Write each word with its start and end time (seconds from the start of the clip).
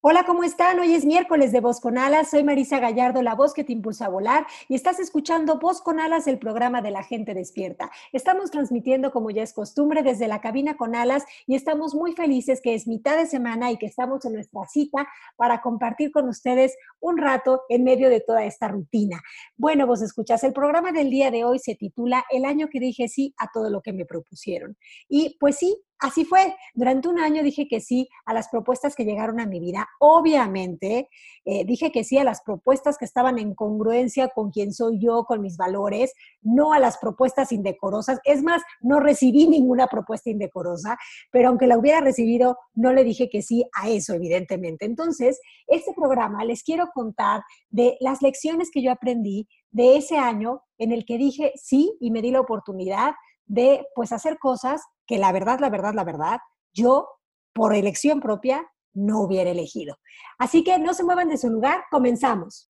Hola, 0.00 0.24
¿cómo 0.26 0.44
están? 0.44 0.78
Hoy 0.80 0.94
es 0.94 1.06
miércoles 1.06 1.50
de 1.50 1.60
Voz 1.60 1.80
con 1.80 1.96
Alas. 1.96 2.30
Soy 2.30 2.44
Marisa 2.44 2.78
Gallardo, 2.78 3.22
la 3.22 3.34
voz 3.34 3.54
que 3.54 3.64
te 3.64 3.72
impulsa 3.72 4.06
a 4.06 4.08
volar, 4.08 4.46
y 4.68 4.74
estás 4.74 5.00
escuchando 5.00 5.58
Voz 5.58 5.80
con 5.80 5.98
Alas, 5.98 6.26
el 6.26 6.38
programa 6.38 6.82
de 6.82 6.90
la 6.90 7.02
gente 7.02 7.32
despierta. 7.32 7.90
Estamos 8.12 8.50
transmitiendo, 8.50 9.10
como 9.10 9.30
ya 9.30 9.42
es 9.42 9.54
costumbre, 9.54 10.02
desde 10.02 10.28
la 10.28 10.40
cabina 10.42 10.76
con 10.76 10.94
alas 10.94 11.24
y 11.46 11.54
estamos 11.54 11.94
muy 11.94 12.12
felices 12.12 12.60
que 12.62 12.74
es 12.74 12.86
mitad 12.86 13.16
de 13.16 13.26
semana 13.26 13.72
y 13.72 13.78
que 13.78 13.86
estamos 13.86 14.24
en 14.26 14.34
nuestra 14.34 14.66
cita 14.66 15.08
para 15.36 15.62
compartir 15.62 16.12
con 16.12 16.28
ustedes 16.28 16.76
un 17.00 17.16
rato 17.16 17.62
en 17.70 17.82
medio 17.82 18.10
de 18.10 18.20
toda 18.20 18.44
esta 18.44 18.68
rutina. 18.68 19.22
Bueno, 19.56 19.86
vos 19.86 20.02
escuchas, 20.02 20.44
el 20.44 20.52
programa 20.52 20.92
del 20.92 21.08
día 21.08 21.30
de 21.30 21.44
hoy 21.44 21.58
se 21.58 21.74
titula 21.74 22.24
El 22.30 22.44
año 22.44 22.68
que 22.68 22.78
dije 22.78 23.08
sí 23.08 23.34
a 23.38 23.48
todo 23.52 23.70
lo 23.70 23.80
que 23.80 23.94
me 23.94 24.04
propusieron. 24.04 24.76
Y 25.08 25.36
pues 25.40 25.56
sí, 25.56 25.82
Así 26.00 26.24
fue. 26.24 26.54
Durante 26.74 27.08
un 27.08 27.18
año 27.18 27.42
dije 27.42 27.66
que 27.66 27.80
sí 27.80 28.08
a 28.24 28.32
las 28.32 28.48
propuestas 28.48 28.94
que 28.94 29.04
llegaron 29.04 29.40
a 29.40 29.46
mi 29.46 29.58
vida. 29.58 29.88
Obviamente, 29.98 31.08
eh, 31.44 31.64
dije 31.64 31.90
que 31.90 32.04
sí 32.04 32.18
a 32.18 32.24
las 32.24 32.40
propuestas 32.42 32.98
que 32.98 33.04
estaban 33.04 33.38
en 33.38 33.54
congruencia 33.54 34.28
con 34.28 34.50
quien 34.50 34.72
soy 34.72 35.00
yo, 35.00 35.24
con 35.24 35.40
mis 35.40 35.56
valores, 35.56 36.12
no 36.40 36.72
a 36.72 36.78
las 36.78 36.98
propuestas 36.98 37.50
indecorosas. 37.50 38.20
Es 38.24 38.44
más, 38.44 38.62
no 38.80 39.00
recibí 39.00 39.48
ninguna 39.48 39.88
propuesta 39.88 40.30
indecorosa, 40.30 40.96
pero 41.32 41.48
aunque 41.48 41.66
la 41.66 41.76
hubiera 41.76 42.00
recibido, 42.00 42.58
no 42.74 42.92
le 42.92 43.02
dije 43.02 43.28
que 43.28 43.42
sí 43.42 43.64
a 43.74 43.88
eso, 43.88 44.14
evidentemente. 44.14 44.84
Entonces, 44.84 45.40
este 45.66 45.92
programa 45.94 46.44
les 46.44 46.62
quiero 46.62 46.90
contar 46.94 47.42
de 47.70 47.96
las 47.98 48.22
lecciones 48.22 48.70
que 48.72 48.82
yo 48.82 48.92
aprendí 48.92 49.48
de 49.70 49.96
ese 49.96 50.16
año 50.16 50.62
en 50.78 50.92
el 50.92 51.04
que 51.04 51.18
dije 51.18 51.52
sí 51.56 51.96
y 52.00 52.10
me 52.10 52.22
di 52.22 52.30
la 52.30 52.40
oportunidad 52.40 53.14
de 53.48 53.86
pues 53.94 54.12
hacer 54.12 54.38
cosas 54.38 54.82
que 55.06 55.18
la 55.18 55.32
verdad, 55.32 55.58
la 55.58 55.70
verdad, 55.70 55.94
la 55.94 56.04
verdad, 56.04 56.38
yo 56.72 57.08
por 57.52 57.74
elección 57.74 58.20
propia 58.20 58.70
no 58.94 59.20
hubiera 59.20 59.50
elegido. 59.50 59.98
Así 60.38 60.62
que 60.62 60.78
no 60.78 60.94
se 60.94 61.04
muevan 61.04 61.28
de 61.28 61.38
su 61.38 61.48
lugar, 61.48 61.84
comenzamos. 61.90 62.68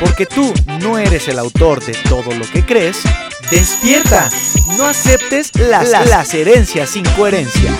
Porque 0.00 0.26
tú 0.26 0.52
no 0.80 0.98
eres 0.98 1.28
el 1.28 1.38
autor 1.38 1.84
de 1.84 1.94
todo 2.08 2.34
lo 2.34 2.44
que 2.52 2.64
crees, 2.64 3.02
despierta. 3.50 4.28
No 4.76 4.86
aceptes 4.86 5.54
las, 5.58 5.90
las 5.90 6.34
herencias 6.34 6.90
sin 6.90 7.04
coherencia. 7.16 7.72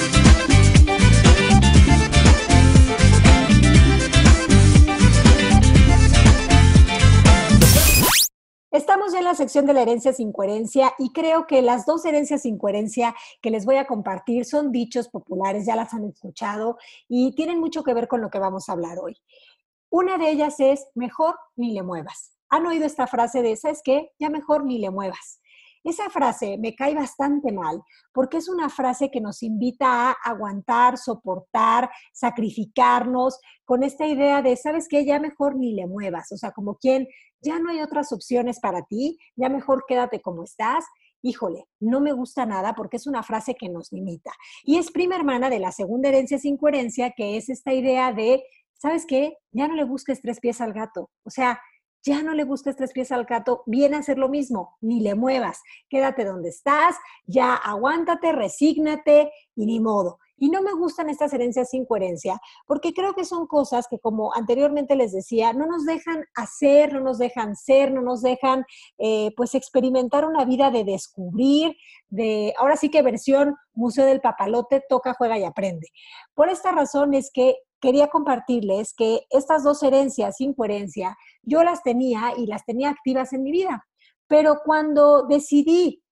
Estamos 8.71 9.13
ya 9.13 9.21
en 9.21 9.25
la 9.25 9.35
sección 9.35 9.65
de 9.65 9.73
la 9.73 9.81
herencia 9.81 10.13
sin 10.13 10.31
coherencia 10.31 10.93
y 10.99 11.11
creo 11.13 11.47
que 11.47 11.63
las 11.63 11.87
dos 11.87 12.05
herencias 12.05 12.43
sin 12.43 12.59
coherencia 12.59 13.15
que 13.41 13.51
les 13.51 13.65
voy 13.65 13.77
a 13.77 13.87
compartir 13.87 14.45
son 14.45 14.73
dichos 14.73 15.09
populares, 15.09 15.65
ya 15.65 15.75
las 15.75 15.95
han 15.95 16.05
escuchado 16.05 16.77
y 17.09 17.35
tienen 17.35 17.61
mucho 17.61 17.83
que 17.83 17.95
ver 17.95 18.09
con 18.09 18.21
lo 18.21 18.29
que 18.29 18.39
vamos 18.39 18.69
a 18.69 18.73
hablar 18.73 18.99
hoy. 18.99 19.17
Una 19.89 20.19
de 20.19 20.31
ellas 20.31 20.61
es, 20.61 20.87
mejor 20.95 21.37
ni 21.57 21.73
le 21.73 21.83
muevas. 21.83 22.37
¿Han 22.51 22.67
oído 22.67 22.85
esta 22.85 23.07
frase 23.07 23.41
de, 23.41 23.57
¿sabes 23.57 23.81
qué? 23.83 24.13
Ya 24.19 24.29
mejor 24.29 24.65
ni 24.67 24.79
le 24.79 24.91
muevas. 24.91 25.41
Esa 25.85 26.11
frase 26.11 26.59
me 26.59 26.75
cae 26.75 26.95
bastante 26.95 27.53
mal 27.53 27.83
porque 28.13 28.39
es 28.39 28.49
una 28.49 28.69
frase 28.69 29.11
que 29.11 29.21
nos 29.21 29.43
invita 29.43 30.11
a 30.11 30.17
aguantar, 30.25 30.99
soportar, 30.99 31.91
sacrificarnos 32.13 33.39
con 33.65 33.83
esta 33.83 34.07
idea 34.07 34.43
de, 34.43 34.57
¿sabes 34.57 34.87
qué? 34.89 35.05
Ya 35.05 35.21
mejor 35.21 35.57
ni 35.57 35.75
le 35.75 35.87
muevas. 35.87 36.33
O 36.33 36.37
sea, 36.37 36.53
como 36.53 36.77
quien 36.77 37.07
ya 37.41 37.59
no 37.59 37.71
hay 37.71 37.81
otras 37.81 38.13
opciones 38.13 38.61
para 38.61 38.83
ti, 38.83 39.19
ya 39.37 39.49
mejor 39.49 39.85
quédate 39.87 40.21
como 40.21 40.45
estás. 40.45 40.85
Híjole, 41.23 41.65
no 41.81 42.01
me 42.01 42.13
gusta 42.13 42.47
nada 42.47 42.75
porque 42.75 42.97
es 42.97 43.07
una 43.07 43.23
frase 43.23 43.55
que 43.55 43.69
nos 43.69 43.93
limita. 43.93 44.31
Y 44.63 44.79
es 44.79 44.91
prima 44.91 45.17
hermana 45.17 45.51
de 45.51 45.59
la 45.59 45.73
segunda 45.73 46.09
herencia 46.09 46.39
sin 46.39 46.57
coherencia, 46.57 47.13
que 47.17 47.37
es 47.37 47.49
esta 47.49 47.73
idea 47.73 48.13
de, 48.13 48.43
¿sabes 48.75 49.05
qué? 49.07 49.37
Ya 49.51 49.67
no 49.67 49.75
le 49.75 49.85
busques 49.85 50.21
tres 50.21 50.39
pies 50.41 50.61
al 50.61 50.73
gato. 50.73 51.11
O 51.25 51.31
sea, 51.31 51.61
ya 52.03 52.23
no 52.23 52.35
le 52.35 52.45
busques 52.45 52.77
tres 52.77 52.93
pies 52.93 53.13
al 53.13 53.25
gato, 53.25 53.63
viene 53.67 53.97
a 53.97 54.01
hacer 54.01 54.19
lo 54.19 54.29
mismo, 54.29 54.77
ni 54.81 55.01
le 55.01 55.15
muevas, 55.15 55.61
quédate 55.89 56.25
donde 56.25 56.49
estás, 56.49 56.97
ya 57.27 57.55
aguántate, 57.55 58.33
resígnate 58.33 59.31
y 59.55 59.67
ni 59.67 59.81
modo. 59.81 60.19
Y 60.41 60.51
no 60.51 60.63
me 60.63 60.73
gustan 60.73 61.11
estas 61.11 61.33
herencias 61.33 61.71
sin 61.71 61.85
coherencia, 61.85 62.41
porque 62.67 62.93
creo 62.93 63.15
que 63.15 63.25
son 63.25 63.49
cosas 63.49 63.89
que, 63.91 63.99
como 63.99 64.33
anteriormente 64.35 64.95
les 64.95 65.13
decía, 65.13 65.53
no 65.53 65.67
nos 65.67 65.85
dejan 65.85 66.25
hacer, 66.37 66.93
no 66.93 67.01
nos 67.01 67.19
dejan 67.19 67.57
ser, 67.57 67.93
no 67.93 68.03
nos 68.03 68.23
dejan, 68.23 68.65
eh, 68.99 69.33
pues, 69.37 69.57
experimentar 69.57 70.25
una 70.25 70.45
vida 70.45 70.71
de 70.71 70.85
descubrir, 70.85 71.77
de, 72.09 72.55
ahora 72.57 72.77
sí 72.77 72.89
que 72.89 73.03
versión 73.03 73.57
Museo 73.75 74.07
del 74.07 74.21
Papalote, 74.21 74.83
toca, 74.89 75.15
juega 75.15 75.39
y 75.39 75.45
aprende. 75.45 75.89
Por 76.35 76.49
esta 76.49 76.71
razón 76.71 77.15
es 77.15 77.31
que 77.33 77.57
quería 77.81 78.09
compartirles 78.09 78.95
que 78.95 79.27
estas 79.31 79.65
dos 79.65 79.83
herencias 79.83 80.37
sin 80.37 80.55
coherencia, 80.55 81.17
yo 81.43 81.63
las 81.63 81.83
tenía 81.83 82.33
y 82.37 82.47
las 82.47 82.65
tenía 82.65 82.91
activas 82.91 83.33
en 83.33 83.43
mi 83.43 83.53
vida. 83.53 83.87
Pero 84.27 84.61
cuando 84.65 85.27
decidí 85.27 86.03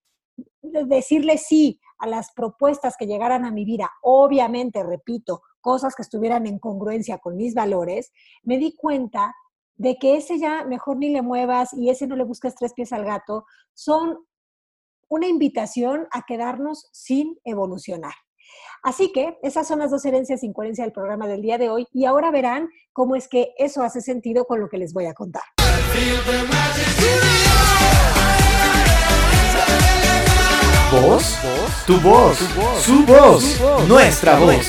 decirle 0.61 1.37
sí 1.37 1.79
a 1.99 2.07
las 2.07 2.31
propuestas 2.33 2.95
que 2.97 3.07
llegaran 3.07 3.45
a 3.45 3.51
mi 3.51 3.65
vida, 3.65 3.89
obviamente, 4.01 4.83
repito, 4.83 5.41
cosas 5.61 5.95
que 5.95 6.03
estuvieran 6.03 6.47
en 6.47 6.59
congruencia 6.59 7.17
con 7.17 7.35
mis 7.35 7.53
valores, 7.53 8.11
me 8.43 8.57
di 8.57 8.75
cuenta 8.75 9.33
de 9.75 9.97
que 9.97 10.17
ese 10.17 10.39
ya 10.39 10.63
mejor 10.65 10.97
ni 10.97 11.09
le 11.09 11.21
muevas 11.21 11.73
y 11.73 11.89
ese 11.89 12.07
no 12.07 12.15
le 12.15 12.23
buscas 12.23 12.55
tres 12.55 12.73
pies 12.73 12.91
al 12.93 13.05
gato, 13.05 13.45
son 13.73 14.25
una 15.09 15.27
invitación 15.27 16.07
a 16.11 16.23
quedarnos 16.23 16.87
sin 16.91 17.39
evolucionar. 17.43 18.13
Así 18.83 19.11
que 19.11 19.37
esas 19.41 19.67
son 19.67 19.79
las 19.79 19.91
dos 19.91 20.05
herencias 20.05 20.41
sin 20.41 20.53
coherencia 20.53 20.83
del 20.83 20.93
programa 20.93 21.27
del 21.27 21.41
día 21.41 21.57
de 21.57 21.69
hoy 21.69 21.87
y 21.93 22.05
ahora 22.05 22.31
verán 22.31 22.69
cómo 22.93 23.15
es 23.15 23.27
que 23.27 23.53
eso 23.57 23.83
hace 23.83 24.01
sentido 24.01 24.45
con 24.45 24.59
lo 24.59 24.69
que 24.69 24.77
les 24.77 24.93
voy 24.93 25.05
a 25.05 25.13
contar. 25.13 25.43
¿Voz? 30.91 31.37
Tu 31.85 31.99
voz, 31.99 32.37
su 32.81 33.05
voz, 33.05 33.87
nuestra 33.87 34.39
voz. 34.39 34.67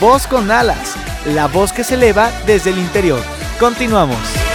Voz 0.00 0.26
con 0.26 0.50
alas, 0.50 0.94
la 1.26 1.48
voz 1.48 1.72
que 1.72 1.82
se 1.82 1.94
eleva 1.94 2.30
desde 2.46 2.70
el 2.70 2.78
interior. 2.78 3.20
Continuamos. 3.58 4.47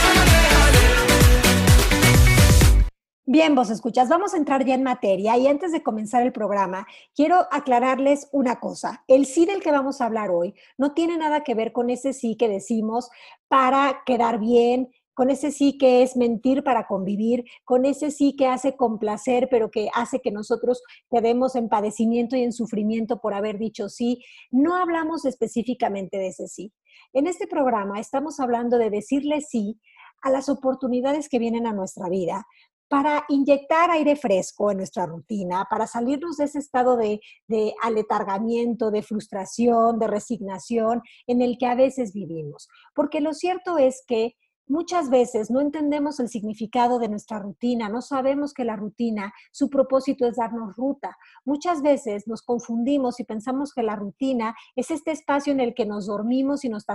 Bien, 3.34 3.56
vos 3.56 3.72
escuchas, 3.72 4.10
vamos 4.10 4.36
a 4.36 4.38
entrar 4.38 4.64
ya 4.64 4.76
en 4.76 4.84
materia 4.84 5.36
y 5.40 5.48
antes 5.48 5.72
de 5.72 5.82
comenzar 5.82 6.22
el 6.22 6.32
programa, 6.32 6.86
quiero 7.16 7.48
aclararles 7.50 8.30
una 8.32 8.60
cosa. 8.60 9.04
El 9.08 9.26
sí 9.26 9.48
del 9.48 9.60
que 9.64 9.72
vamos 9.72 10.02
a 10.02 10.06
hablar 10.06 10.30
hoy 10.30 10.54
no 10.78 10.94
tiene 10.94 11.18
nada 11.18 11.42
que 11.42 11.56
ver 11.56 11.72
con 11.72 11.90
ese 11.90 12.14
sí 12.14 12.36
que 12.36 12.48
decimos 12.48 13.10
para 13.48 14.04
quedar 14.06 14.40
bien, 14.40 14.92
con 15.16 15.32
ese 15.32 15.50
sí 15.50 15.80
que 15.80 16.04
es 16.04 16.16
mentir 16.16 16.64
para 16.64 16.86
convivir, 16.86 17.44
con 17.64 17.86
ese 17.86 18.12
sí 18.12 18.36
que 18.36 18.46
hace 18.46 18.76
complacer, 18.76 19.48
pero 19.50 19.72
que 19.72 19.90
hace 19.96 20.22
que 20.22 20.30
nosotros 20.30 20.84
quedemos 21.10 21.56
en 21.56 21.70
padecimiento 21.70 22.36
y 22.36 22.44
en 22.44 22.54
sufrimiento 22.54 23.20
por 23.20 23.34
haber 23.34 23.58
dicho 23.58 23.90
sí. 23.90 24.24
No 24.52 24.76
hablamos 24.76 25.26
específicamente 25.26 26.20
de 26.20 26.28
ese 26.28 26.48
sí. 26.48 26.72
En 27.14 27.26
este 27.26 27.48
programa 27.48 28.00
estamos 28.00 28.40
hablando 28.40 28.78
de 28.78 28.92
decirle 28.92 29.42
sí 29.42 29.80
a 30.22 30.30
las 30.30 30.50
oportunidades 30.50 31.30
que 31.30 31.40
vienen 31.40 31.66
a 31.66 31.74
nuestra 31.74 32.10
vida 32.10 32.46
para 32.94 33.26
inyectar 33.28 33.90
aire 33.90 34.16
fresco 34.16 34.70
en 34.70 34.78
nuestra 34.78 35.08
rutina, 35.08 35.66
para 35.68 35.88
salirnos 35.88 36.38
de 36.38 36.44
ese 36.44 36.60
estado 36.60 36.96
de, 36.96 37.22
de 37.48 37.74
aletargamiento, 37.82 38.92
de 38.92 39.02
frustración, 39.02 39.98
de 39.98 40.06
resignación 40.06 41.02
en 41.26 41.42
el 41.42 41.58
que 41.58 41.66
a 41.66 41.74
veces 41.74 42.14
vivimos. 42.14 42.68
Porque 42.94 43.20
lo 43.20 43.34
cierto 43.34 43.80
es 43.80 44.04
que 44.06 44.36
Muchas 44.68 45.10
veces 45.10 45.52
no 45.52 45.60
entendemos 45.60 46.22
el 46.22 46.30
significado 46.30 46.98
de 46.98 47.10
nuestra 47.10 47.38
rutina, 47.38 47.90
no 47.90 48.02
sabemos 48.02 48.54
que 48.54 48.64
la 48.64 48.78
rutina, 48.78 49.34
su 49.52 49.70
propósito 49.70 50.26
es 50.26 50.38
darnos 50.38 50.78
ruta. 50.78 51.18
Muchas 51.44 51.82
veces 51.82 52.28
nos 52.28 52.42
confundimos 52.42 53.20
y 53.20 53.26
pensamos 53.26 53.74
que 53.74 53.84
la 53.84 53.98
rutina 53.98 54.56
es 54.78 54.90
este 54.90 55.12
espacio 55.12 55.52
en 55.52 55.60
el 55.60 55.74
que 55.74 55.86
nos 55.86 56.08
dormimos 56.08 56.64
y 56.64 56.70
nos, 56.70 56.86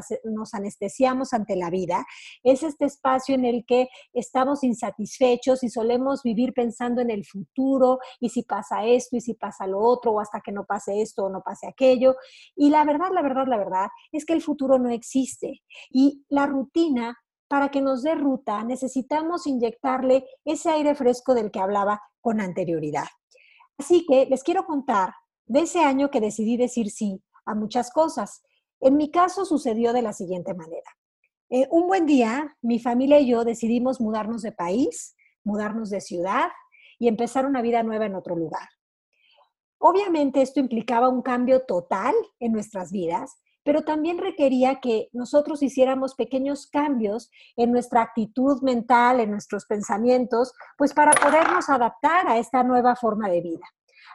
anestesiamos 0.55 1.35
ante 1.35 1.57
la 1.57 1.69
vida, 1.69 2.07
es 2.43 2.63
este 2.63 2.87
espacio 2.87 3.35
en 3.35 3.45
el 3.45 3.67
que 3.67 3.89
estamos 4.15 4.65
insatisfechos 4.65 5.63
y 5.63 5.69
solemos 5.69 6.23
vivir 6.23 6.55
pensando 6.55 7.03
en 7.03 7.11
el 7.11 7.27
futuro 7.27 7.99
y 8.19 8.31
si 8.31 8.45
pasa 8.45 8.87
esto 8.87 9.17
y 9.17 9.21
si 9.21 9.35
pasa 9.35 9.67
lo 9.67 9.81
otro 9.81 10.13
o 10.13 10.21
hasta 10.21 10.41
que 10.41 10.53
no 10.53 10.65
pase 10.65 11.03
esto 11.03 11.25
o 11.25 11.29
no 11.29 11.43
pase 11.43 11.67
aquello. 11.69 12.17
Y 12.57 12.71
la 12.71 12.85
verdad, 12.87 13.11
la 13.13 13.21
verdad, 13.21 13.45
la 13.47 13.59
verdad 13.59 13.89
es 14.11 14.25
que 14.25 14.33
el 14.33 14.41
futuro 14.41 14.79
no 14.79 14.89
existe 14.89 15.63
y 15.91 16.25
la 16.31 16.47
rutina 16.47 17.15
para 17.49 17.71
que 17.71 17.81
nos 17.81 18.03
dé 18.03 18.15
ruta, 18.15 18.63
necesitamos 18.63 19.47
inyectarle 19.47 20.27
ese 20.45 20.71
aire 20.71 20.95
fresco 20.95 21.35
del 21.35 21.51
que 21.51 21.61
hablaba 21.61 22.01
con 22.21 22.41
anterioridad. 22.41 23.07
Así 23.79 24.05
que 24.07 24.27
les 24.27 24.43
quiero 24.43 24.65
contar 24.67 25.15
de 25.47 25.61
ese 25.61 25.81
año 25.81 26.11
que 26.11 26.21
decidí 26.21 26.57
decir 26.57 26.91
sí 26.91 27.23
a 27.47 27.55
muchas 27.55 27.91
cosas. 27.91 28.43
En 28.81 28.97
mi 28.97 29.11
caso 29.11 29.45
sucedió 29.45 29.93
de 29.93 30.03
la 30.03 30.13
siguiente 30.13 30.55
manera. 30.55 30.91
Eh, 31.51 31.67
un 31.71 31.87
buen 31.87 32.05
día, 32.05 32.57
mi 32.61 32.79
familia 32.79 33.19
y 33.19 33.31
yo 33.31 33.45
decidimos 33.45 34.01
mudarnos 34.01 34.43
de 34.43 34.53
país, 34.53 35.17
mudarnos 35.45 35.89
de 35.89 36.03
ciudad 36.03 36.49
y 36.99 37.09
empezar 37.09 37.47
una 37.47 37.63
vida 37.63 37.83
nueva 37.83 38.05
en 38.05 38.15
otro 38.15 38.37
lugar. 38.37 38.69
Obviamente 39.79 40.43
esto 40.43 40.61
implicaba 40.61 41.09
un 41.09 41.23
cambio 41.23 41.65
total 41.65 42.15
en 42.41 42.53
nuestras 42.53 42.93
vidas 42.93 43.41
pero 43.69 43.83
también 43.83 44.17
requería 44.17 44.81
que 44.81 45.11
nosotros 45.13 45.63
hiciéramos 45.63 46.15
pequeños 46.15 46.69
cambios 46.69 47.31
en 47.55 47.71
nuestra 47.71 48.01
actitud 48.01 48.63
mental, 48.63 49.21
en 49.21 49.31
nuestros 49.31 49.67
pensamientos, 49.67 50.55
pues 50.79 50.95
para 50.95 51.13
podernos 51.13 51.69
adaptar 51.69 52.27
a 52.29 52.39
esta 52.39 52.63
nueva 52.63 52.97
forma 52.97 53.29
de 53.29 53.43
vida. 53.43 53.67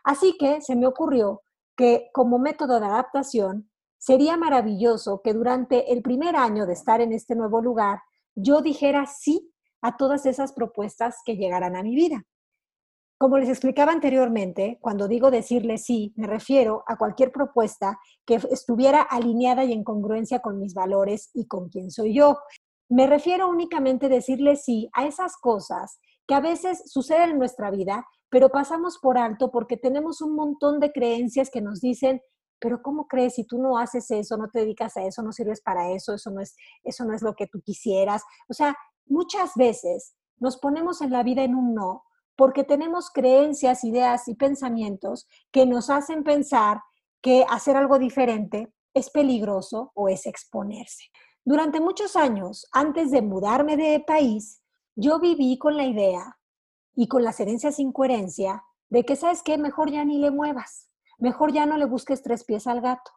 Así 0.03 0.37
que 0.39 0.59
se 0.61 0.75
me 0.75 0.87
ocurrió 0.87 1.43
que 1.77 2.09
como 2.13 2.39
método 2.39 2.79
de 2.79 2.87
adaptación 2.87 3.69
sería 3.99 4.37
maravilloso 4.37 5.21
que 5.23 5.33
durante 5.33 5.93
el 5.93 6.01
primer 6.01 6.35
año 6.35 6.65
de 6.65 6.73
estar 6.73 6.99
en 6.99 7.13
este 7.13 7.35
nuevo 7.35 7.61
lugar 7.61 7.99
yo 8.33 8.61
dijera 8.63 9.05
sí 9.05 9.53
a 9.83 9.97
todas 9.97 10.25
esas 10.25 10.53
propuestas 10.53 11.17
que 11.23 11.35
llegaran 11.35 11.75
a 11.75 11.83
mi 11.83 11.93
vida. 11.93 12.25
Como 13.23 13.37
les 13.37 13.47
explicaba 13.47 13.93
anteriormente, 13.93 14.79
cuando 14.81 15.07
digo 15.07 15.31
decirle 15.31 15.77
sí, 15.77 16.13
me 16.17 16.27
refiero 16.27 16.83
a 16.87 16.97
cualquier 16.97 17.31
propuesta 17.31 17.97
que 18.25 18.35
estuviera 18.51 19.01
alineada 19.01 19.63
y 19.63 19.71
en 19.71 19.85
congruencia 19.85 20.39
con 20.39 20.59
mis 20.59 20.73
valores 20.73 21.29
y 21.33 21.47
con 21.47 21.69
quién 21.69 21.89
soy 21.89 22.15
yo. 22.15 22.39
Me 22.89 23.07
refiero 23.07 23.47
únicamente 23.47 24.07
a 24.07 24.09
decirle 24.09 24.57
sí 24.57 24.89
a 24.91 25.05
esas 25.05 25.37
cosas 25.37 26.01
que 26.27 26.35
a 26.35 26.41
veces 26.41 26.91
suceden 26.91 27.29
en 27.29 27.39
nuestra 27.39 27.71
vida, 27.71 28.05
pero 28.27 28.49
pasamos 28.49 28.97
por 28.97 29.17
alto 29.17 29.51
porque 29.51 29.77
tenemos 29.77 30.19
un 30.19 30.35
montón 30.35 30.81
de 30.81 30.91
creencias 30.91 31.49
que 31.49 31.61
nos 31.61 31.79
dicen, 31.79 32.21
pero 32.59 32.81
¿cómo 32.81 33.07
crees 33.07 33.35
si 33.35 33.45
tú 33.45 33.57
no 33.57 33.77
haces 33.77 34.11
eso, 34.11 34.35
no 34.35 34.49
te 34.49 34.59
dedicas 34.59 34.97
a 34.97 35.03
eso, 35.05 35.23
no 35.23 35.31
sirves 35.31 35.61
para 35.61 35.91
eso, 35.91 36.13
eso 36.13 36.29
no 36.29 36.41
es 36.41 36.57
eso 36.83 37.05
no 37.05 37.13
es 37.13 37.21
lo 37.21 37.35
que 37.35 37.47
tú 37.47 37.61
quisieras? 37.61 38.21
O 38.49 38.53
sea, 38.53 38.75
muchas 39.05 39.51
veces 39.55 40.13
nos 40.39 40.57
ponemos 40.57 41.01
en 41.01 41.11
la 41.11 41.23
vida 41.23 41.41
en 41.45 41.55
un 41.55 41.73
no 41.73 42.03
porque 42.35 42.63
tenemos 42.63 43.09
creencias, 43.09 43.83
ideas 43.83 44.27
y 44.27 44.35
pensamientos 44.35 45.27
que 45.51 45.65
nos 45.65 45.89
hacen 45.89 46.23
pensar 46.23 46.81
que 47.21 47.45
hacer 47.49 47.77
algo 47.77 47.99
diferente 47.99 48.73
es 48.93 49.09
peligroso 49.09 49.91
o 49.95 50.09
es 50.09 50.25
exponerse. 50.25 51.05
Durante 51.45 51.79
muchos 51.79 52.15
años, 52.15 52.67
antes 52.71 53.11
de 53.11 53.21
mudarme 53.21 53.75
de 53.75 53.99
país, 53.99 54.61
yo 54.95 55.19
viví 55.19 55.57
con 55.57 55.75
la 55.77 55.85
idea 55.85 56.37
y 56.95 57.07
con 57.07 57.23
las 57.23 57.39
herencias 57.39 57.75
sin 57.75 57.91
coherencia 57.91 58.63
de 58.89 59.03
que, 59.03 59.15
¿sabes 59.15 59.41
qué? 59.43 59.57
Mejor 59.57 59.91
ya 59.91 60.05
ni 60.05 60.19
le 60.19 60.31
muevas, 60.31 60.89
mejor 61.17 61.51
ya 61.51 61.65
no 61.65 61.77
le 61.77 61.85
busques 61.85 62.21
tres 62.21 62.43
pies 62.43 62.67
al 62.67 62.81
gato, 62.81 63.11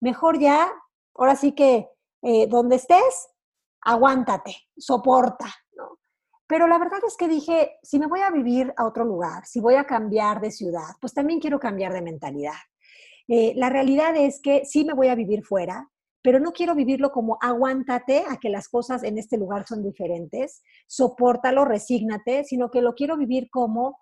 mejor 0.00 0.38
ya, 0.38 0.70
ahora 1.14 1.36
sí 1.36 1.52
que 1.52 1.88
eh, 2.22 2.46
donde 2.46 2.76
estés, 2.76 3.30
aguántate, 3.80 4.54
soporta, 4.76 5.52
pero 6.46 6.66
la 6.66 6.78
verdad 6.78 7.00
es 7.06 7.16
que 7.16 7.28
dije, 7.28 7.78
si 7.82 7.98
me 7.98 8.06
voy 8.06 8.20
a 8.20 8.30
vivir 8.30 8.72
a 8.76 8.86
otro 8.86 9.04
lugar, 9.04 9.46
si 9.46 9.60
voy 9.60 9.74
a 9.74 9.84
cambiar 9.84 10.40
de 10.40 10.50
ciudad, 10.50 10.96
pues 11.00 11.14
también 11.14 11.40
quiero 11.40 11.58
cambiar 11.58 11.92
de 11.92 12.02
mentalidad. 12.02 12.58
Eh, 13.28 13.52
la 13.56 13.70
realidad 13.70 14.16
es 14.16 14.40
que 14.40 14.64
sí 14.64 14.84
me 14.84 14.94
voy 14.94 15.08
a 15.08 15.14
vivir 15.14 15.44
fuera, 15.44 15.88
pero 16.22 16.38
no 16.38 16.52
quiero 16.52 16.74
vivirlo 16.74 17.10
como 17.10 17.38
aguántate 17.40 18.24
a 18.28 18.36
que 18.36 18.48
las 18.48 18.68
cosas 18.68 19.02
en 19.02 19.18
este 19.18 19.38
lugar 19.38 19.66
son 19.66 19.82
diferentes, 19.82 20.62
soportalo, 20.86 21.64
resígnate, 21.64 22.44
sino 22.44 22.70
que 22.70 22.82
lo 22.82 22.94
quiero 22.94 23.16
vivir 23.16 23.48
como 23.50 23.98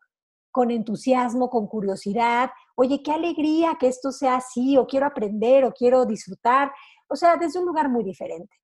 con 0.50 0.70
entusiasmo, 0.70 1.48
con 1.48 1.66
curiosidad. 1.66 2.50
Oye, 2.74 3.02
qué 3.02 3.12
alegría 3.12 3.76
que 3.78 3.88
esto 3.88 4.12
sea 4.12 4.36
así, 4.36 4.76
o 4.76 4.86
quiero 4.86 5.06
aprender, 5.06 5.64
o 5.64 5.72
quiero 5.72 6.04
disfrutar. 6.04 6.72
O 7.08 7.16
sea, 7.16 7.36
desde 7.36 7.58
un 7.58 7.66
lugar 7.66 7.88
muy 7.88 8.04
diferente. 8.04 8.54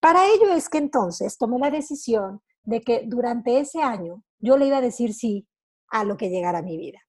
Para 0.00 0.26
ello 0.26 0.52
es 0.52 0.68
que 0.68 0.78
entonces 0.78 1.36
tomé 1.38 1.58
la 1.58 1.70
decisión 1.70 2.40
de 2.64 2.80
que 2.80 3.04
durante 3.06 3.58
ese 3.60 3.82
año 3.82 4.22
yo 4.38 4.56
le 4.56 4.66
iba 4.66 4.78
a 4.78 4.82
decir 4.82 5.14
sí 5.14 5.46
a 5.88 6.04
lo 6.04 6.16
que 6.16 6.30
llegara 6.30 6.58
a 6.58 6.62
mi 6.62 6.76
vida. 6.76 7.00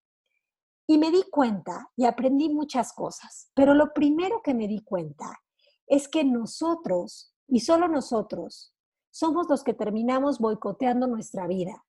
Y 0.88 0.98
me 0.98 1.10
di 1.12 1.24
cuenta 1.32 1.90
y 1.96 2.06
aprendí 2.06 2.50
muchas 2.50 2.94
cosas, 2.94 3.50
pero 3.56 3.74
lo 3.74 3.94
primero 3.94 4.42
que 4.44 4.54
me 4.54 4.68
di 4.68 4.84
cuenta 4.84 5.42
es 5.88 6.08
que 6.08 6.24
nosotros, 6.24 7.34
y 7.48 7.62
solo 7.62 7.88
nosotros, 7.88 8.76
somos 9.10 9.48
los 9.50 9.64
que 9.64 9.74
terminamos 9.74 10.40
boicoteando 10.40 11.08
nuestra 11.08 11.48
vida, 11.48 11.86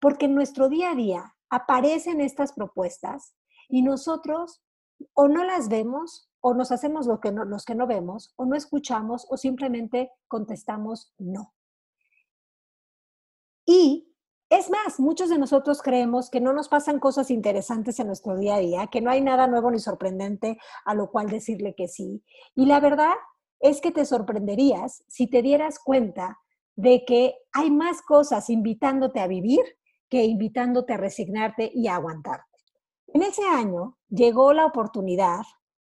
porque 0.00 0.26
en 0.26 0.34
nuestro 0.34 0.68
día 0.68 0.92
a 0.92 0.94
día 0.94 1.36
aparecen 1.50 2.20
estas 2.20 2.52
propuestas 2.52 3.34
y 3.68 3.82
nosotros 3.82 4.62
o 5.14 5.28
no 5.28 5.44
las 5.44 5.68
vemos 5.68 6.30
o 6.40 6.54
nos 6.54 6.72
hacemos 6.72 7.06
lo 7.06 7.20
que 7.20 7.30
los 7.30 7.64
que 7.64 7.74
no 7.74 7.86
vemos 7.86 8.32
o 8.36 8.46
no 8.46 8.56
escuchamos 8.56 9.26
o 9.28 9.36
simplemente 9.36 10.10
contestamos 10.28 11.12
no. 11.18 11.55
Y 13.66 14.14
es 14.48 14.70
más, 14.70 15.00
muchos 15.00 15.28
de 15.28 15.38
nosotros 15.38 15.82
creemos 15.82 16.30
que 16.30 16.40
no 16.40 16.52
nos 16.52 16.68
pasan 16.68 17.00
cosas 17.00 17.30
interesantes 17.30 17.98
en 17.98 18.06
nuestro 18.06 18.36
día 18.36 18.54
a 18.54 18.60
día, 18.60 18.86
que 18.86 19.00
no 19.00 19.10
hay 19.10 19.20
nada 19.20 19.48
nuevo 19.48 19.70
ni 19.72 19.80
sorprendente 19.80 20.56
a 20.84 20.94
lo 20.94 21.10
cual 21.10 21.28
decirle 21.28 21.74
que 21.74 21.88
sí. 21.88 22.22
Y 22.54 22.66
la 22.66 22.78
verdad 22.78 23.14
es 23.58 23.80
que 23.80 23.90
te 23.90 24.04
sorprenderías 24.04 25.02
si 25.08 25.26
te 25.26 25.42
dieras 25.42 25.80
cuenta 25.80 26.38
de 26.76 27.04
que 27.04 27.34
hay 27.52 27.70
más 27.70 28.02
cosas 28.02 28.48
invitándote 28.48 29.18
a 29.18 29.26
vivir 29.26 29.60
que 30.08 30.24
invitándote 30.24 30.92
a 30.92 30.98
resignarte 30.98 31.72
y 31.74 31.88
a 31.88 31.96
aguantarte. 31.96 32.44
En 33.08 33.22
ese 33.22 33.42
año 33.42 33.98
llegó 34.08 34.52
la 34.52 34.66
oportunidad 34.66 35.40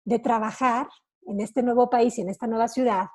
de 0.03 0.19
trabajar 0.19 0.89
en 1.25 1.39
este 1.39 1.63
nuevo 1.63 1.89
país 1.89 2.17
y 2.17 2.21
en 2.21 2.29
esta 2.29 2.47
nueva 2.47 2.67
ciudad 2.67 3.05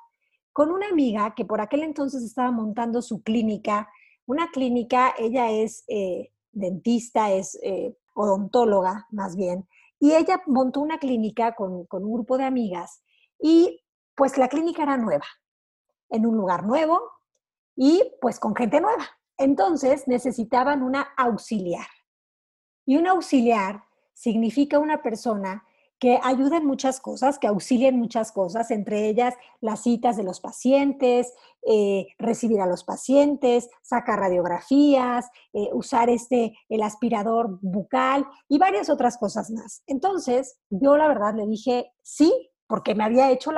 con 0.53 0.71
una 0.71 0.87
amiga 0.87 1.35
que 1.35 1.45
por 1.45 1.61
aquel 1.61 1.83
entonces 1.83 2.23
estaba 2.23 2.49
montando 2.49 3.03
su 3.03 3.21
clínica 3.21 3.89
una 4.27 4.51
clínica, 4.51 5.15
ella 5.17 5.49
es 5.49 5.83
eh, 5.87 6.31
dentista, 6.51 7.31
es 7.31 7.57
eh, 7.63 7.97
odontóloga 8.13 9.07
más 9.09 9.35
bien, 9.35 9.67
y 9.99 10.13
ella 10.13 10.43
montó 10.45 10.81
una 10.81 10.99
clínica 10.99 11.55
con, 11.55 11.85
con 11.87 12.03
un 12.03 12.13
grupo 12.13 12.37
de 12.37 12.43
amigas 12.43 13.01
y 13.39 13.83
pues 14.15 14.37
la 14.37 14.47
clínica 14.47 14.83
era 14.83 14.97
nueva, 14.97 15.25
en 16.09 16.25
un 16.25 16.37
lugar 16.37 16.65
nuevo 16.65 17.01
y 17.75 18.03
pues 18.21 18.39
con 18.39 18.55
gente 18.55 18.81
nueva. 18.81 19.07
Entonces 19.37 20.07
necesitaban 20.07 20.83
una 20.83 21.07
auxiliar. 21.15 21.87
Y 22.85 22.97
un 22.97 23.07
auxiliar 23.07 23.83
significa 24.13 24.79
una 24.79 25.01
persona 25.01 25.63
que 25.99 26.19
ayuden 26.23 26.65
muchas 26.65 26.99
cosas, 26.99 27.39
que 27.39 27.47
auxilien 27.47 27.97
muchas 27.97 28.31
cosas, 28.31 28.71
entre 28.71 29.07
ellas 29.07 29.33
las 29.61 29.83
citas 29.83 30.17
de 30.17 30.23
los 30.23 30.39
pacientes, 30.39 31.33
eh, 31.65 32.07
recibir 32.19 32.61
a 32.61 32.67
los 32.67 32.83
pacientes, 32.83 33.69
sacar 33.81 34.19
radiografías, 34.19 35.29
eh, 35.53 35.69
usar 35.73 36.09
este, 36.09 36.53
el 36.69 36.83
aspirador 36.83 37.59
bucal 37.61 38.25
y 38.47 38.57
varias 38.57 38.89
otras 38.89 39.17
cosas 39.17 39.49
más. 39.49 39.83
Entonces, 39.87 40.59
yo 40.69 40.97
la 40.97 41.07
verdad 41.07 41.33
le 41.35 41.47
dije 41.47 41.91
sí, 42.01 42.51
porque 42.67 42.95
me 42.95 43.03
había 43.03 43.31
hecho 43.31 43.51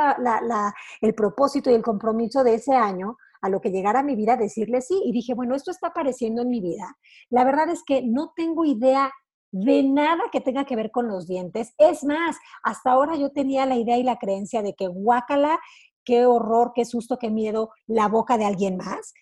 el 1.01 1.15
propósito 1.15 1.69
y 1.69 1.73
el 1.73 1.81
compromiso 1.81 2.43
de 2.43 2.55
ese 2.55 2.75
año 2.75 3.17
a 3.41 3.49
lo 3.49 3.61
que 3.61 3.71
llegara 3.71 4.03
mi 4.03 4.15
vida, 4.15 4.37
decirle 4.37 4.81
sí. 4.81 5.01
Y 5.05 5.11
dije, 5.11 5.33
bueno, 5.33 5.55
esto 5.55 5.71
está 5.71 5.87
apareciendo 5.87 6.41
en 6.41 6.49
mi 6.49 6.61
vida. 6.61 6.97
La 7.29 7.43
verdad 7.43 7.69
es 7.69 7.83
que 7.83 8.01
no 8.01 8.33
tengo 8.35 8.65
idea 8.65 9.11
de 9.51 9.83
nada 9.83 10.23
que 10.31 10.41
tenga 10.41 10.65
que 10.65 10.75
ver 10.75 10.91
con 10.91 11.07
los 11.07 11.27
dientes. 11.27 11.73
Es 11.77 12.03
más, 12.03 12.37
hasta 12.63 12.91
ahora 12.91 13.15
yo 13.15 13.31
tenía 13.31 13.65
la 13.65 13.77
idea 13.77 13.97
y 13.97 14.03
la 14.03 14.17
creencia 14.17 14.61
de 14.61 14.73
que 14.73 14.87
guácala, 14.87 15.59
qué 16.03 16.25
horror, 16.25 16.71
qué 16.75 16.85
susto, 16.85 17.17
qué 17.17 17.29
miedo 17.29 17.71
la 17.87 18.07
boca 18.07 18.37
de 18.37 18.45
alguien 18.45 18.77
más. 18.77 19.13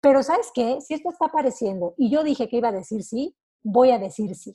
pero 0.00 0.22
¿sabes 0.22 0.50
qué? 0.54 0.80
Si 0.80 0.94
esto 0.94 1.10
está 1.10 1.26
apareciendo 1.26 1.94
y 1.96 2.10
yo 2.10 2.22
dije 2.22 2.48
que 2.48 2.58
iba 2.58 2.68
a 2.68 2.72
decir 2.72 3.02
sí, 3.02 3.34
voy 3.64 3.90
a 3.90 3.98
decir 3.98 4.36
sí. 4.36 4.54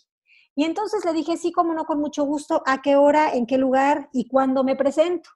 Y 0.55 0.65
entonces 0.65 1.03
le 1.05 1.13
dije, 1.13 1.37
sí, 1.37 1.51
como 1.51 1.73
no, 1.73 1.85
con 1.85 1.99
mucho 1.99 2.23
gusto, 2.25 2.61
a 2.65 2.81
qué 2.81 2.95
hora, 2.95 3.33
en 3.33 3.45
qué 3.45 3.57
lugar 3.57 4.09
y 4.13 4.27
cuándo 4.27 4.63
me 4.63 4.75
presento. 4.75 5.29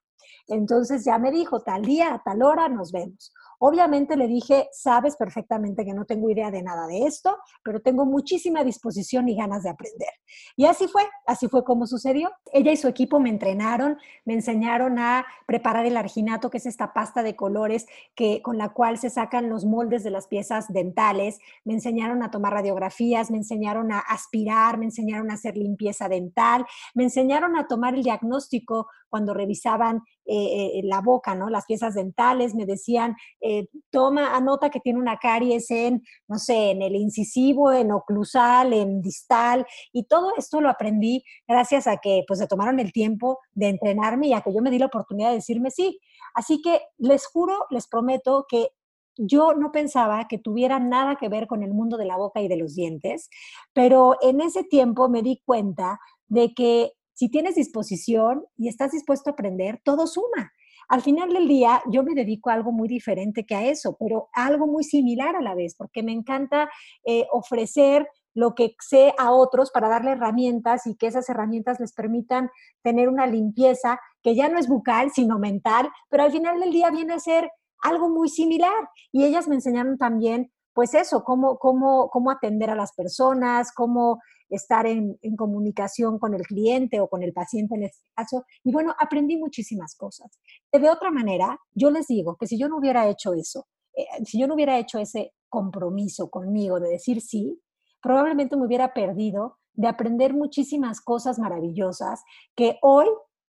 Entonces 0.48 1.06
ya 1.06 1.18
me 1.18 1.32
dijo, 1.32 1.62
tal 1.62 1.84
día, 1.84 2.14
a 2.14 2.24
tal 2.24 2.44
hora, 2.44 2.70
nos 2.70 2.92
vemos. 2.92 3.34
Obviamente 3.68 4.16
le 4.16 4.28
dije, 4.28 4.70
sabes 4.72 5.16
perfectamente 5.16 5.84
que 5.86 5.96
no 5.96 6.06
tengo 6.06 6.30
idea 6.30 6.52
de 6.52 6.62
nada 6.62 6.86
de 6.86 7.08
esto, 7.08 7.36
pero 7.64 7.80
tengo 7.80 8.06
muchísima 8.06 8.64
disposición 8.64 9.28
y 9.28 9.36
ganas 9.36 9.64
de 9.64 9.72
aprender. 9.72 10.10
Y 10.56 10.66
así 10.66 10.88
fue, 10.88 11.02
así 11.26 11.48
fue 11.48 11.64
como 11.64 11.88
sucedió. 11.88 12.32
Ella 12.54 12.72
y 12.72 12.78
su 12.78 12.88
equipo 12.88 13.20
me 13.20 13.32
entrenaron, 13.32 13.98
me 14.24 14.36
enseñaron 14.36 15.00
a 15.00 15.26
preparar 15.48 15.88
el 15.88 15.98
arginato, 15.98 16.52
que 16.52 16.60
es 16.60 16.68
esta 16.68 16.94
pasta 16.94 17.24
de 17.24 17.36
colores 17.36 17.88
que, 18.14 18.44
con 18.44 18.60
la 18.60 18.70
cual 18.70 19.00
se 19.00 19.10
sacan 19.10 19.50
los 19.50 19.66
moldes 19.66 20.04
de 20.04 20.12
las 20.12 20.28
piezas 20.28 20.72
dentales, 20.72 21.40
me 21.64 21.74
enseñaron 21.74 22.22
a 22.22 22.30
tomar 22.30 22.54
radiografías, 22.54 23.32
me 23.32 23.38
enseñaron 23.38 23.92
a 23.92 23.98
aspirar, 23.98 24.78
me 24.78 24.86
enseñaron 24.86 25.32
a 25.32 25.34
hacer 25.34 25.58
limpieza 25.58 26.08
dental, 26.08 26.68
me 26.94 27.06
enseñaron 27.06 27.58
a 27.58 27.66
tomar 27.66 27.96
el 27.96 28.04
diagnóstico 28.04 28.90
cuando 29.16 29.34
revisaban 29.34 30.02
eh, 30.26 30.80
eh, 30.80 30.82
la 30.84 31.00
boca, 31.00 31.36
¿no? 31.36 31.50
Las 31.50 31.64
piezas 31.64 31.94
dentales, 31.94 32.54
me 32.54 32.66
decían, 32.66 33.16
eh, 33.40 33.68
toma, 33.92 34.36
anota 34.36 34.70
que 34.70 34.82
tiene 34.82 35.00
una 35.00 35.16
caries 35.20 35.72
en, 35.72 36.04
no 36.28 36.38
sé, 36.38 36.72
en 36.72 36.82
el 36.82 36.98
incisivo, 36.98 37.72
en 37.72 37.94
oclusal, 37.94 38.74
en 38.74 39.02
distal, 39.02 39.66
y 39.94 40.04
todo 40.04 40.34
esto 40.36 40.60
lo 40.60 40.68
aprendí 40.68 41.24
gracias 41.48 41.88
a 41.88 41.96
que, 41.96 42.26
pues, 42.28 42.42
se 42.42 42.48
tomaron 42.48 42.82
el 42.82 42.92
tiempo 42.92 43.40
de 43.54 43.70
entrenarme 43.70 44.28
y 44.28 44.34
a 44.34 44.42
que 44.42 44.54
yo 44.54 44.62
me 44.62 44.70
di 44.70 44.80
la 44.80 44.88
oportunidad 44.88 45.30
de 45.30 45.36
decirme 45.36 45.72
sí. 45.72 45.98
Así 46.34 46.62
que 46.62 46.82
les 46.98 47.26
juro, 47.26 47.68
les 47.70 47.88
prometo 47.88 48.46
que 48.50 48.72
yo 49.16 49.54
no 49.54 49.72
pensaba 49.72 50.28
que 50.28 50.40
tuviera 50.40 50.78
nada 50.78 51.16
que 51.16 51.30
ver 51.30 51.48
con 51.48 51.64
el 51.64 51.74
mundo 51.74 51.96
de 51.96 52.06
la 52.06 52.18
boca 52.18 52.42
y 52.42 52.50
de 52.50 52.58
los 52.58 52.76
dientes, 52.76 53.30
pero 53.72 54.18
en 54.22 54.42
ese 54.42 54.66
tiempo 54.66 55.08
me 55.08 55.22
di 55.22 55.42
cuenta 55.46 56.02
de 56.28 56.54
que 56.54 56.92
si 57.16 57.30
tienes 57.30 57.56
disposición 57.56 58.46
y 58.58 58.68
estás 58.68 58.92
dispuesto 58.92 59.30
a 59.30 59.34
aprender, 59.34 59.82
todo 59.84 60.06
suma. 60.06 60.52
Al 60.88 61.02
final 61.02 61.34
del 61.34 61.48
día, 61.48 61.82
yo 61.90 62.04
me 62.04 62.14
dedico 62.14 62.50
a 62.50 62.54
algo 62.54 62.72
muy 62.72 62.88
diferente 62.88 63.46
que 63.46 63.56
a 63.56 63.66
eso, 63.66 63.98
pero 64.00 64.30
algo 64.34 64.68
muy 64.68 64.84
similar 64.84 65.36
a 65.36 65.42
la 65.42 65.56
vez, 65.56 65.76
porque 65.76 66.04
me 66.04 66.12
encanta 66.12 66.70
eh, 67.06 67.26
ofrecer 67.32 68.08
lo 68.36 68.54
que 68.54 68.76
sé 68.80 69.14
a 69.18 69.32
otros 69.32 69.72
para 69.72 69.88
darle 69.88 70.12
herramientas 70.12 70.86
y 70.86 70.96
que 70.96 71.08
esas 71.08 71.28
herramientas 71.30 71.80
les 71.80 71.94
permitan 71.94 72.52
tener 72.84 73.08
una 73.10 73.26
limpieza 73.26 74.00
que 74.22 74.36
ya 74.36 74.50
no 74.50 74.60
es 74.60 74.68
bucal, 74.68 75.10
sino 75.12 75.40
mental, 75.40 75.90
pero 76.10 76.24
al 76.24 76.32
final 76.32 76.60
del 76.60 76.72
día 76.72 76.92
viene 76.92 77.14
a 77.14 77.20
ser 77.20 77.50
algo 77.82 78.10
muy 78.10 78.28
similar. 78.30 78.90
Y 79.12 79.24
ellas 79.24 79.48
me 79.48 79.56
enseñaron 79.56 79.98
también, 79.98 80.52
pues 80.74 80.94
eso, 80.94 81.24
cómo, 81.24 81.58
cómo, 81.58 82.10
cómo 82.10 82.30
atender 82.30 82.70
a 82.70 82.76
las 82.76 82.94
personas, 82.94 83.72
cómo 83.72 84.20
estar 84.50 84.86
en, 84.86 85.18
comunicación 85.38 86.20
con 86.20 86.34
el 86.34 86.44
cliente 86.44 87.00
o 87.00 87.08
con 87.08 87.24
el 87.24 87.34
paciente 87.34 87.76
en 87.76 87.84
este 87.84 88.06
caso. 88.16 88.46
Y 88.64 88.72
bueno, 88.72 88.94
aprendí 89.00 89.38
muchísimas 89.38 89.96
cosas. 89.96 90.40
De 90.72 90.90
otra 90.90 91.12
manera, 91.12 91.60
yo 91.74 91.92
les 91.92 92.08
digo 92.08 92.36
que 92.38 92.48
si 92.48 92.58
yo 92.58 92.70
no 92.70 92.78
hubiera 92.78 93.08
hecho 93.10 93.34
eso, 93.34 93.68
eh, 93.96 94.06
si 94.26 94.40
yo 94.40 94.48
no 94.48 94.56
hubiera 94.56 94.78
hecho 94.78 95.00
ese 95.00 95.34
compromiso 95.50 96.30
conmigo 96.30 96.80
de 96.80 96.90
decir 96.90 97.22
sí, 97.22 97.62
probablemente 98.02 98.56
me 98.56 98.66
hubiera 98.66 98.94
perdido 98.94 99.58
de 99.74 99.88
aprender 99.88 100.34
muchísimas 100.34 101.02
cosas 101.02 101.40
maravillosas 101.40 102.24
que 102.56 102.78
hoy 102.82 103.08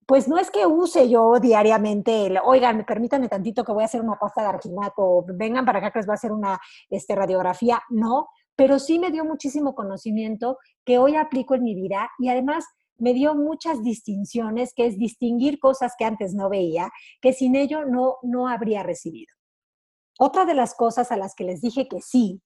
pues 0.06 0.28
no 0.28 0.36
es 0.36 0.50
que 0.50 0.66
use 0.66 1.08
yo 1.08 1.38
diariamente, 1.40 2.26
el, 2.26 2.38
oigan, 2.44 2.84
permítanme 2.84 3.28
tantito 3.28 3.64
que 3.64 3.72
voy 3.72 3.82
a 3.82 3.86
hacer 3.86 4.00
una 4.00 4.18
pasta 4.18 4.42
de 4.42 4.48
arginato, 4.48 5.24
vengan 5.28 5.64
para 5.64 5.78
acá 5.78 5.90
que 5.90 6.00
les 6.00 6.06
voy 6.06 6.12
a 6.12 6.14
hacer 6.14 6.32
una 6.32 6.60
este, 6.90 7.14
radiografía, 7.14 7.80
no, 7.88 8.28
pero 8.56 8.78
sí 8.78 8.98
me 8.98 9.10
dio 9.10 9.24
muchísimo 9.24 9.74
conocimiento 9.74 10.58
que 10.84 10.98
hoy 10.98 11.16
aplico 11.16 11.54
en 11.54 11.62
mi 11.62 11.74
vida 11.74 12.10
y 12.18 12.28
además 12.28 12.64
me 12.98 13.14
dio 13.14 13.34
muchas 13.34 13.82
distinciones, 13.82 14.72
que 14.74 14.86
es 14.86 14.96
distinguir 14.96 15.58
cosas 15.58 15.94
que 15.98 16.04
antes 16.04 16.34
no 16.34 16.48
veía, 16.48 16.90
que 17.20 17.32
sin 17.32 17.56
ello 17.56 17.84
no, 17.84 18.16
no 18.22 18.48
habría 18.48 18.82
recibido. 18.82 19.34
Otra 20.18 20.44
de 20.44 20.54
las 20.54 20.74
cosas 20.74 21.10
a 21.10 21.16
las 21.16 21.34
que 21.34 21.44
les 21.44 21.60
dije 21.60 21.88
que 21.88 22.00
sí 22.00 22.42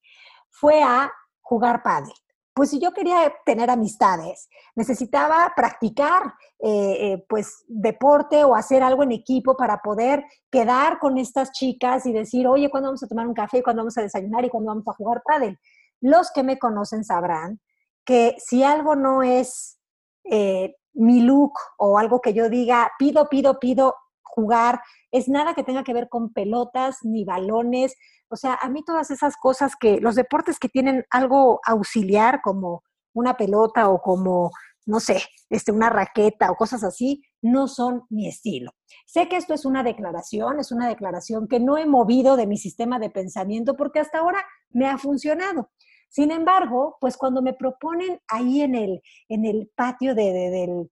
fue 0.51 0.83
a 0.83 1.13
jugar 1.41 1.83
padre. 1.83 2.13
Pues 2.55 2.71
si 2.71 2.81
yo 2.81 2.93
quería 2.93 3.35
tener 3.45 3.69
amistades, 3.69 4.49
necesitaba 4.75 5.53
practicar 5.55 6.23
eh, 6.59 6.97
eh, 7.01 7.25
pues 7.29 7.65
deporte 7.69 8.45
o 8.45 8.55
hacer 8.55 8.83
algo 8.83 9.03
en 9.03 9.13
equipo 9.13 9.59
para 9.59 9.83
poder 9.83 10.25
quedar 10.51 10.99
con 10.99 11.19
estas 11.19 11.53
chicas 11.53 12.07
y 12.07 12.15
decir, 12.15 12.49
oye, 12.49 12.71
¿cuándo 12.71 12.89
vamos 12.89 13.03
a 13.03 13.09
tomar 13.09 13.27
un 13.27 13.35
café? 13.35 13.63
¿Cuándo 13.63 13.83
vamos 13.83 13.99
a 13.99 14.03
desayunar? 14.03 14.43
¿Y 14.47 14.49
cuándo 14.49 14.69
vamos 14.69 14.89
a 14.89 14.95
jugar 14.95 15.23
pádel? 15.23 15.59
Los 16.01 16.31
que 16.33 16.43
me 16.43 16.59
conocen 16.59 17.05
sabrán 17.05 17.61
que 18.05 18.37
si 18.39 18.63
algo 18.63 18.95
no 18.97 19.23
es 19.23 19.79
eh, 20.25 20.75
mi 20.95 21.21
look 21.21 21.53
o 21.79 21.99
algo 21.99 22.21
que 22.21 22.33
yo 22.33 22.49
diga, 22.49 22.91
pido, 22.99 23.29
pido, 23.29 23.59
pido 23.59 23.95
jugar, 24.23 24.81
es 25.11 25.29
nada 25.29 25.55
que 25.55 25.65
tenga 25.65 25.83
que 25.83 25.95
ver 25.95 26.09
con 26.09 26.33
pelotas 26.33 26.99
ni 27.03 27.25
balones. 27.25 27.95
O 28.29 28.37
sea, 28.37 28.55
a 28.61 28.69
mí 28.69 28.83
todas 28.85 29.11
esas 29.11 29.37
cosas 29.37 29.75
que, 29.79 30.01
los 30.01 30.15
deportes 30.15 30.59
que 30.59 30.69
tienen 30.69 31.05
algo 31.11 31.61
auxiliar 31.65 32.41
como 32.43 32.83
una 33.15 33.37
pelota 33.37 33.89
o 33.89 34.01
como, 34.03 34.51
no 34.85 35.01
sé, 35.01 35.23
este, 35.49 35.73
una 35.73 35.89
raqueta 35.89 36.51
o 36.51 36.57
cosas 36.57 36.85
así, 36.85 37.23
no 37.41 37.67
son 37.67 38.05
mi 38.11 38.29
estilo. 38.29 38.73
Sé 39.07 39.29
que 39.29 39.37
esto 39.37 39.55
es 39.55 39.65
una 39.65 39.83
declaración, 39.83 40.61
es 40.61 40.71
una 40.71 40.89
declaración 40.89 41.49
que 41.49 41.61
no 41.61 41.79
he 41.79 41.87
movido 41.87 42.37
de 42.37 42.47
mi 42.47 42.59
sistema 42.59 42.99
de 42.99 43.11
pensamiento 43.11 43.75
porque 43.75 44.01
hasta 44.01 44.19
ahora 44.19 44.45
me 44.71 44.87
ha 44.89 44.99
funcionado. 44.99 45.71
Sin 46.09 46.31
embargo, 46.31 46.97
pues 47.01 47.17
cuando 47.17 47.43
me 47.43 47.55
proponen 47.55 48.21
ahí 48.29 48.63
en 48.63 48.75
el, 48.75 49.03
en 49.29 49.45
el 49.45 49.71
patio 49.75 50.15
de, 50.15 50.33
de, 50.33 50.89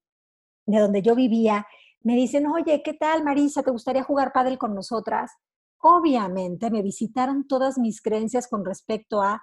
de 0.66 0.78
donde 0.78 1.02
yo 1.02 1.14
vivía, 1.14 1.66
me 2.02 2.14
dicen, 2.14 2.47
oye, 2.47 2.83
¿qué 2.83 2.92
tal 2.92 3.25
Marisa? 3.25 3.62
¿Te 3.62 3.71
gustaría 3.71 4.02
jugar 4.02 4.33
pádel 4.33 4.59
con 4.59 4.75
nosotras? 4.75 5.33
Obviamente 5.80 6.71
me 6.71 6.83
visitaron 6.83 7.49
todas 7.49 7.78
mis 7.78 8.02
creencias 8.02 8.47
con 8.47 8.64
respecto 8.64 9.23
a 9.23 9.42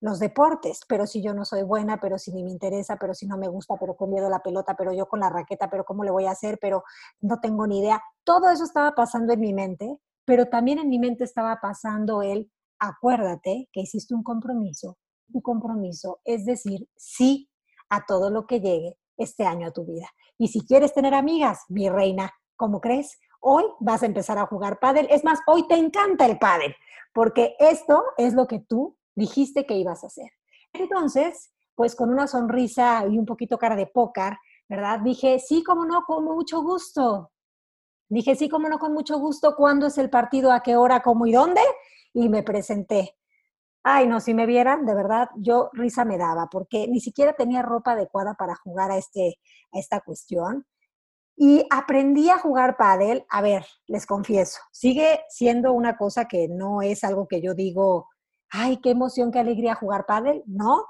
los 0.00 0.18
deportes, 0.18 0.80
pero 0.86 1.06
si 1.06 1.22
yo 1.22 1.32
no 1.32 1.46
soy 1.46 1.62
buena, 1.62 1.98
pero 1.98 2.18
si 2.18 2.30
ni 2.30 2.44
me 2.44 2.50
interesa, 2.50 2.98
pero 3.00 3.14
si 3.14 3.26
no 3.26 3.38
me 3.38 3.48
gusta, 3.48 3.76
pero 3.80 3.96
con 3.96 4.10
miedo 4.10 4.28
la 4.28 4.40
pelota, 4.40 4.76
pero 4.76 4.92
yo 4.92 5.06
con 5.06 5.20
la 5.20 5.30
raqueta, 5.30 5.70
pero 5.70 5.84
cómo 5.84 6.04
le 6.04 6.10
voy 6.10 6.26
a 6.26 6.32
hacer, 6.32 6.58
pero 6.60 6.84
no 7.22 7.40
tengo 7.40 7.66
ni 7.66 7.80
idea. 7.80 8.02
Todo 8.22 8.50
eso 8.50 8.64
estaba 8.64 8.92
pasando 8.92 9.32
en 9.32 9.40
mi 9.40 9.54
mente, 9.54 9.98
pero 10.26 10.46
también 10.46 10.78
en 10.78 10.90
mi 10.90 10.98
mente 10.98 11.24
estaba 11.24 11.58
pasando 11.62 12.20
el, 12.20 12.50
acuérdate 12.78 13.70
que 13.72 13.80
hiciste 13.80 14.14
un 14.14 14.22
compromiso 14.22 14.98
tu 15.32 15.42
compromiso 15.42 16.20
es 16.24 16.44
decir 16.44 16.88
sí 16.96 17.50
a 17.88 18.04
todo 18.06 18.30
lo 18.30 18.46
que 18.46 18.60
llegue 18.60 18.98
este 19.16 19.44
año 19.44 19.68
a 19.68 19.72
tu 19.72 19.84
vida. 19.84 20.08
Y 20.38 20.48
si 20.48 20.66
quieres 20.66 20.92
tener 20.92 21.14
amigas, 21.14 21.60
mi 21.68 21.88
reina, 21.88 22.32
¿cómo 22.56 22.80
crees? 22.80 23.18
Hoy 23.40 23.64
vas 23.80 24.02
a 24.02 24.06
empezar 24.06 24.38
a 24.38 24.46
jugar 24.46 24.78
pádel. 24.80 25.06
Es 25.10 25.24
más, 25.24 25.40
hoy 25.46 25.66
te 25.68 25.76
encanta 25.76 26.26
el 26.26 26.38
pádel, 26.38 26.74
porque 27.12 27.54
esto 27.58 28.02
es 28.16 28.34
lo 28.34 28.46
que 28.46 28.60
tú 28.60 28.96
dijiste 29.14 29.66
que 29.66 29.76
ibas 29.76 30.02
a 30.02 30.08
hacer. 30.08 30.30
Entonces, 30.72 31.52
pues 31.74 31.94
con 31.94 32.10
una 32.10 32.26
sonrisa 32.26 33.04
y 33.08 33.18
un 33.18 33.26
poquito 33.26 33.58
cara 33.58 33.76
de 33.76 33.86
pócar, 33.86 34.38
¿verdad? 34.68 35.00
Dije, 35.00 35.38
sí, 35.38 35.62
cómo 35.62 35.84
no, 35.84 36.04
con 36.04 36.24
mucho 36.24 36.62
gusto. 36.62 37.30
Dije, 38.08 38.34
sí, 38.34 38.48
cómo 38.48 38.68
no, 38.68 38.78
con 38.78 38.92
mucho 38.92 39.18
gusto. 39.18 39.54
¿Cuándo 39.56 39.86
es 39.86 39.98
el 39.98 40.10
partido? 40.10 40.52
¿A 40.52 40.62
qué 40.62 40.76
hora? 40.76 41.02
¿Cómo 41.02 41.26
y 41.26 41.32
dónde? 41.32 41.62
Y 42.12 42.28
me 42.28 42.42
presenté. 42.42 43.16
Ay, 43.86 44.06
no, 44.06 44.18
si 44.20 44.32
me 44.32 44.46
vieran, 44.46 44.86
de 44.86 44.94
verdad, 44.94 45.28
yo 45.36 45.68
risa 45.74 46.06
me 46.06 46.16
daba, 46.16 46.48
porque 46.50 46.88
ni 46.88 47.00
siquiera 47.00 47.34
tenía 47.34 47.60
ropa 47.60 47.92
adecuada 47.92 48.32
para 48.34 48.54
jugar 48.54 48.90
a, 48.90 48.96
este, 48.96 49.38
a 49.72 49.78
esta 49.78 50.00
cuestión. 50.00 50.66
Y 51.36 51.66
aprendí 51.70 52.30
a 52.30 52.38
jugar 52.38 52.78
pádel, 52.78 53.26
a 53.28 53.42
ver, 53.42 53.66
les 53.86 54.06
confieso, 54.06 54.60
sigue 54.72 55.20
siendo 55.28 55.72
una 55.72 55.98
cosa 55.98 56.26
que 56.26 56.48
no 56.48 56.80
es 56.80 57.04
algo 57.04 57.28
que 57.28 57.42
yo 57.42 57.54
digo, 57.54 58.08
ay, 58.50 58.78
qué 58.78 58.90
emoción, 58.90 59.30
qué 59.30 59.40
alegría 59.40 59.74
jugar 59.74 60.06
pádel, 60.06 60.42
no, 60.46 60.86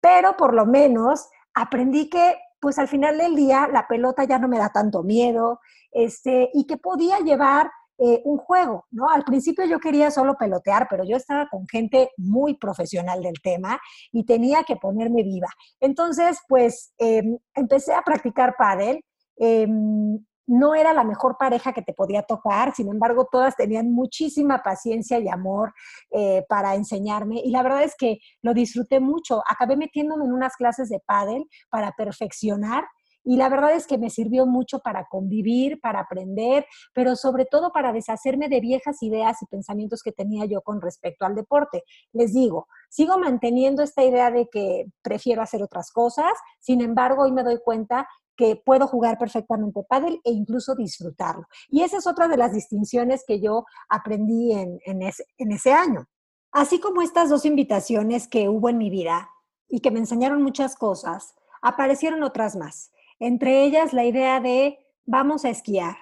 pero 0.00 0.36
por 0.36 0.54
lo 0.54 0.66
menos 0.66 1.28
aprendí 1.54 2.08
que 2.08 2.36
pues 2.60 2.78
al 2.78 2.88
final 2.88 3.18
del 3.18 3.34
día 3.34 3.68
la 3.72 3.88
pelota 3.88 4.24
ya 4.24 4.38
no 4.38 4.48
me 4.48 4.58
da 4.58 4.68
tanto 4.70 5.02
miedo, 5.02 5.60
este, 5.90 6.50
y 6.52 6.66
que 6.66 6.76
podía 6.76 7.18
llevar 7.20 7.70
eh, 7.98 8.20
un 8.24 8.36
juego, 8.38 8.84
¿no? 8.90 9.08
Al 9.08 9.24
principio 9.24 9.64
yo 9.64 9.78
quería 9.78 10.10
solo 10.10 10.34
pelotear, 10.36 10.86
pero 10.90 11.04
yo 11.04 11.16
estaba 11.16 11.48
con 11.48 11.66
gente 11.66 12.10
muy 12.18 12.54
profesional 12.58 13.22
del 13.22 13.40
tema 13.42 13.80
y 14.12 14.24
tenía 14.24 14.64
que 14.64 14.76
ponerme 14.76 15.22
viva. 15.22 15.48
Entonces, 15.80 16.38
pues 16.46 16.92
em, 16.98 17.38
empecé 17.54 17.94
a 17.94 18.02
practicar 18.02 18.54
pádel. 18.58 19.00
Em, 19.38 20.18
no 20.46 20.74
era 20.74 20.92
la 20.92 21.04
mejor 21.04 21.36
pareja 21.38 21.72
que 21.72 21.82
te 21.82 21.92
podía 21.92 22.22
tocar, 22.22 22.74
sin 22.74 22.88
embargo, 22.88 23.28
todas 23.30 23.56
tenían 23.56 23.92
muchísima 23.92 24.62
paciencia 24.62 25.18
y 25.18 25.28
amor 25.28 25.72
eh, 26.10 26.44
para 26.48 26.74
enseñarme 26.76 27.40
y 27.44 27.50
la 27.50 27.62
verdad 27.62 27.82
es 27.82 27.94
que 27.96 28.18
lo 28.42 28.54
disfruté 28.54 29.00
mucho. 29.00 29.42
Acabé 29.48 29.76
metiéndome 29.76 30.24
en 30.24 30.32
unas 30.32 30.54
clases 30.56 30.88
de 30.88 31.00
pádel 31.04 31.44
para 31.68 31.92
perfeccionar 31.92 32.84
y 33.26 33.36
la 33.36 33.48
verdad 33.48 33.72
es 33.72 33.88
que 33.88 33.98
me 33.98 34.08
sirvió 34.08 34.46
mucho 34.46 34.78
para 34.78 35.08
convivir, 35.08 35.80
para 35.80 35.98
aprender, 35.98 36.64
pero 36.94 37.16
sobre 37.16 37.44
todo 37.44 37.72
para 37.72 37.92
deshacerme 37.92 38.48
de 38.48 38.60
viejas 38.60 39.02
ideas 39.02 39.42
y 39.42 39.46
pensamientos 39.46 40.04
que 40.04 40.12
tenía 40.12 40.46
yo 40.46 40.62
con 40.62 40.80
respecto 40.80 41.26
al 41.26 41.34
deporte. 41.34 41.82
Les 42.12 42.32
digo, 42.32 42.68
sigo 42.88 43.18
manteniendo 43.18 43.82
esta 43.82 44.04
idea 44.04 44.30
de 44.30 44.48
que 44.48 44.86
prefiero 45.02 45.42
hacer 45.42 45.60
otras 45.60 45.90
cosas, 45.90 46.32
sin 46.60 46.80
embargo, 46.80 47.24
hoy 47.24 47.32
me 47.32 47.42
doy 47.42 47.58
cuenta 47.58 48.08
que 48.36 48.62
puedo 48.64 48.86
jugar 48.86 49.18
perfectamente 49.18 49.82
pádel 49.88 50.20
e 50.22 50.30
incluso 50.30 50.76
disfrutarlo. 50.76 51.46
Y 51.68 51.82
esa 51.82 51.96
es 51.96 52.06
otra 52.06 52.28
de 52.28 52.36
las 52.36 52.52
distinciones 52.52 53.24
que 53.26 53.40
yo 53.40 53.64
aprendí 53.88 54.52
en, 54.52 54.78
en, 54.84 55.02
ese, 55.02 55.24
en 55.38 55.50
ese 55.50 55.72
año. 55.72 56.06
Así 56.52 56.78
como 56.78 57.02
estas 57.02 57.28
dos 57.28 57.44
invitaciones 57.44 58.28
que 58.28 58.48
hubo 58.48 58.68
en 58.68 58.78
mi 58.78 58.88
vida 58.88 59.30
y 59.68 59.80
que 59.80 59.90
me 59.90 59.98
enseñaron 59.98 60.44
muchas 60.44 60.76
cosas, 60.76 61.34
aparecieron 61.60 62.22
otras 62.22 62.54
más 62.54 62.92
entre 63.18 63.64
ellas 63.64 63.92
la 63.92 64.04
idea 64.04 64.40
de 64.40 64.78
vamos 65.04 65.44
a 65.44 65.50
esquiar. 65.50 65.96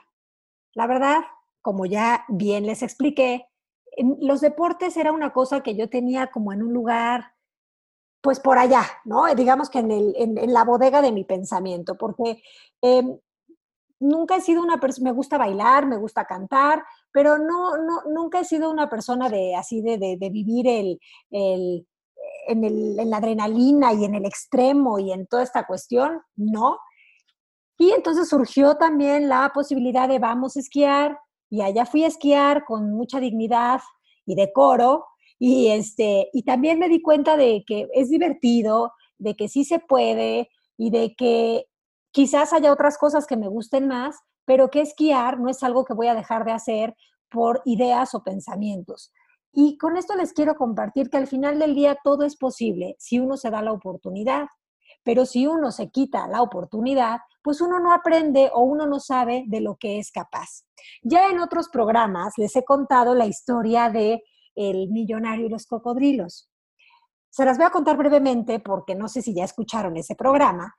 La 0.75 0.87
verdad, 0.87 1.21
como 1.63 1.87
ya 1.87 2.25
bien 2.29 2.67
les 2.67 2.83
expliqué, 2.83 3.47
los 4.21 4.41
deportes 4.41 4.97
era 4.97 5.13
una 5.13 5.33
cosa 5.33 5.63
que 5.63 5.77
yo 5.77 5.89
tenía 5.89 6.29
como 6.29 6.53
en 6.53 6.63
un 6.63 6.73
lugar, 6.73 7.35
pues 8.21 8.41
por 8.41 8.59
allá, 8.59 8.83
¿no? 9.05 9.33
Digamos 9.35 9.71
que 9.71 9.79
en, 9.79 9.91
el, 9.91 10.15
en, 10.17 10.53
la 10.53 10.65
bodega 10.65 11.03
de 11.03 11.13
mi 11.13 11.25
pensamiento, 11.25 11.97
porque 11.97 12.43
em, 12.81 13.19
nunca 14.01 14.37
he 14.37 14.41
sido 14.41 14.63
una 14.63 14.81
persona, 14.81 15.11
me 15.11 15.17
gusta 15.17 15.39
bailar, 15.39 15.87
me 15.87 15.99
gusta 15.99 16.25
cantar, 16.25 16.83
pero 17.13 17.39
no, 17.39 17.77
no, 17.77 18.03
nunca 18.09 18.41
he 18.41 18.45
sido 18.45 18.71
una 18.71 18.89
persona 18.89 19.29
de 19.29 19.55
así 19.55 19.81
de, 19.83 19.99
de, 19.99 20.17
de 20.17 20.31
vivir 20.31 20.67
el, 20.67 21.01
el 21.31 21.87
en, 22.47 22.65
el, 22.65 22.99
en 22.99 23.11
la 23.11 23.19
adrenalina 23.19 23.93
y 23.93 24.05
en 24.05 24.15
el 24.15 24.25
extremo 24.25 24.99
y 24.99 25.13
en 25.13 25.27
toda 25.27 25.43
esta 25.43 25.67
cuestión, 25.67 26.23
no. 26.37 26.79
Y 27.79 27.91
entonces 27.91 28.29
surgió 28.29 28.77
también 28.77 29.29
la 29.29 29.51
posibilidad 29.55 30.09
de 30.09 30.19
vamos 30.19 30.57
a 30.57 30.61
esquiar 30.61 31.19
y 31.51 31.63
allá 31.63 31.87
fui 31.87 32.05
a 32.05 32.09
esquiar 32.09 32.65
con 32.65 32.93
mucha 32.93 33.21
dignidad 33.21 33.81
y 34.27 34.35
decoro 34.35 35.07
y 35.39 35.69
este 35.69 36.31
y 36.33 36.45
también 36.45 36.79
me 36.79 36.89
di 36.89 37.03
cuenta 37.03 37.37
de 37.37 37.65
que 37.67 37.89
es 37.95 38.11
divertido, 38.11 38.93
de 39.19 39.35
que 39.35 39.49
sí 39.49 39.65
se 39.65 39.79
puede 39.81 40.49
y 40.77 40.91
de 40.91 41.15
que 41.17 41.67
quizás 42.13 42.53
haya 42.53 42.73
otras 42.73 42.97
cosas 42.97 43.27
que 43.27 43.37
me 43.37 43.49
gusten 43.49 43.89
más, 43.89 44.17
pero 44.45 44.71
que 44.71 44.81
esquiar 44.81 45.41
no 45.41 45.49
es 45.49 45.63
algo 45.63 45.85
que 45.85 45.95
voy 45.95 46.07
a 46.07 46.15
dejar 46.15 46.45
de 46.45 46.53
hacer 46.53 46.95
por 47.29 47.63
ideas 47.65 48.15
o 48.15 48.23
pensamientos. 48.23 49.13
Y 49.53 49.79
con 49.79 49.97
esto 49.97 50.17
les 50.17 50.33
quiero 50.33 50.57
compartir 50.57 51.11
que 51.11 51.17
al 51.17 51.27
final 51.27 51.59
del 51.59 51.75
día 51.75 51.97
todo 52.03 52.25
es 52.25 52.37
posible 52.37 52.97
si 52.99 53.21
uno 53.21 53.37
se 53.37 53.51
da 53.51 53.63
la 53.63 53.73
oportunidad. 53.73 54.47
Pero 55.05 55.27
si 55.27 55.47
uno 55.47 55.71
se 55.71 55.91
quita 55.91 56.27
la 56.27 56.43
oportunidad, 56.43 57.21
pues 57.43 57.61
uno 57.61 57.79
no 57.79 57.93
aprende 57.93 58.51
o 58.53 58.63
uno 58.63 58.87
no 58.87 58.99
sabe 59.01 59.45
de 59.47 59.61
lo 59.61 59.77
que 59.77 59.99
es 59.99 60.11
capaz. 60.11 60.65
Ya 61.03 61.29
en 61.29 61.39
otros 61.39 61.69
programas 61.69 62.35
les 62.39 62.57
he 62.57 62.65
contado 62.65 63.15
la 63.15 63.27
historia 63.27 63.91
de 63.91 64.25
el 64.55 64.89
millonario 64.89 65.47
y 65.47 65.51
los 65.51 65.67
cocodrilos. 65.67 66.51
Se 67.31 67.45
las 67.45 67.59
voy 67.59 67.67
a 67.67 67.71
contar 67.71 67.97
brevemente 67.97 68.61
porque 68.61 68.95
no 68.95 69.09
sé 69.09 69.21
si 69.21 69.35
ya 69.35 69.45
escucharon 69.45 69.97
ese 69.97 70.15
programa, 70.15 70.75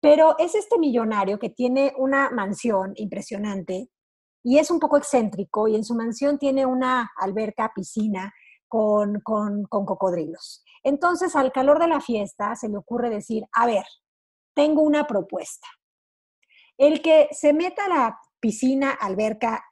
pero 0.00 0.36
es 0.38 0.54
este 0.54 0.78
millonario 0.78 1.38
que 1.38 1.50
tiene 1.50 1.92
una 1.96 2.30
mansión 2.30 2.92
impresionante 2.96 3.88
y 4.44 4.58
es 4.58 4.70
un 4.70 4.78
poco 4.78 4.96
excéntrico 4.96 5.66
y 5.66 5.74
en 5.74 5.84
su 5.84 5.94
mansión 5.94 6.38
tiene 6.38 6.66
una 6.66 7.10
alberca, 7.16 7.72
piscina 7.74 8.32
con, 8.68 9.20
con, 9.20 9.64
con 9.64 9.84
cocodrilos. 9.84 10.62
Entonces, 10.88 11.36
al 11.36 11.52
calor 11.52 11.78
de 11.78 11.86
la 11.86 12.00
fiesta, 12.00 12.56
se 12.56 12.66
le 12.66 12.78
ocurre 12.78 13.10
decir, 13.10 13.44
a 13.52 13.66
ver, 13.66 13.84
tengo 14.54 14.80
una 14.80 15.06
propuesta. 15.06 15.68
El 16.78 17.02
que 17.02 17.28
se 17.30 17.52
meta 17.52 17.84
a 17.84 17.88
la 17.88 18.20
piscina, 18.40 18.92
alberca 18.92 19.62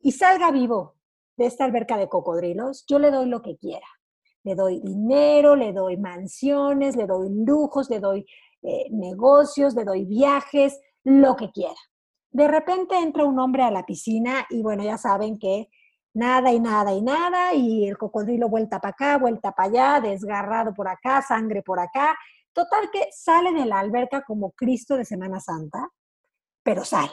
y 0.00 0.10
salga 0.10 0.50
vivo 0.50 0.96
de 1.36 1.46
esta 1.46 1.64
alberca 1.64 1.96
de 1.96 2.08
cocodrilos, 2.08 2.84
yo 2.88 2.98
le 2.98 3.12
doy 3.12 3.26
lo 3.26 3.40
que 3.40 3.56
quiera. 3.56 3.86
Le 4.42 4.56
doy 4.56 4.80
dinero, 4.80 5.54
le 5.54 5.72
doy 5.72 5.96
mansiones, 5.96 6.96
le 6.96 7.06
doy 7.06 7.28
lujos, 7.30 7.88
le 7.88 8.00
doy 8.00 8.26
eh, 8.62 8.88
negocios, 8.90 9.76
le 9.76 9.84
doy 9.84 10.04
viajes, 10.04 10.80
lo 11.04 11.36
que 11.36 11.52
quiera. 11.52 11.78
De 12.32 12.48
repente 12.48 12.98
entra 12.98 13.24
un 13.24 13.38
hombre 13.38 13.62
a 13.62 13.70
la 13.70 13.86
piscina 13.86 14.44
y 14.50 14.60
bueno, 14.60 14.82
ya 14.82 14.98
saben 14.98 15.38
que 15.38 15.68
nada 16.14 16.52
y 16.52 16.60
nada 16.60 16.92
y 16.92 17.02
nada, 17.02 17.54
y 17.54 17.88
el 17.88 17.98
cocodrilo 17.98 18.48
vuelta 18.48 18.80
para 18.80 18.92
acá, 18.92 19.18
vuelta 19.18 19.52
para 19.52 19.68
allá, 19.68 20.00
desgarrado 20.00 20.72
por 20.72 20.88
acá, 20.88 21.20
sangre 21.22 21.62
por 21.62 21.80
acá. 21.80 22.16
Total 22.52 22.88
que 22.92 23.08
sale 23.10 23.52
de 23.52 23.66
la 23.66 23.80
alberca 23.80 24.22
como 24.22 24.52
Cristo 24.52 24.96
de 24.96 25.04
Semana 25.04 25.40
Santa, 25.40 25.88
pero 26.62 26.84
sale. 26.84 27.12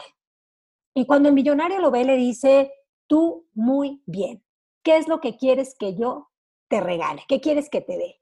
Y 0.93 1.05
cuando 1.05 1.29
el 1.29 1.35
millonario 1.35 1.79
lo 1.79 1.89
ve, 1.89 2.05
le 2.05 2.15
dice, 2.15 2.71
tú 3.07 3.47
muy 3.53 4.03
bien, 4.05 4.43
¿qué 4.83 4.97
es 4.97 5.07
lo 5.07 5.19
que 5.19 5.35
quieres 5.35 5.75
que 5.77 5.95
yo 5.95 6.29
te 6.67 6.79
regale? 6.79 7.23
¿Qué 7.27 7.41
quieres 7.41 7.69
que 7.69 7.81
te 7.81 7.97
dé? 7.97 8.21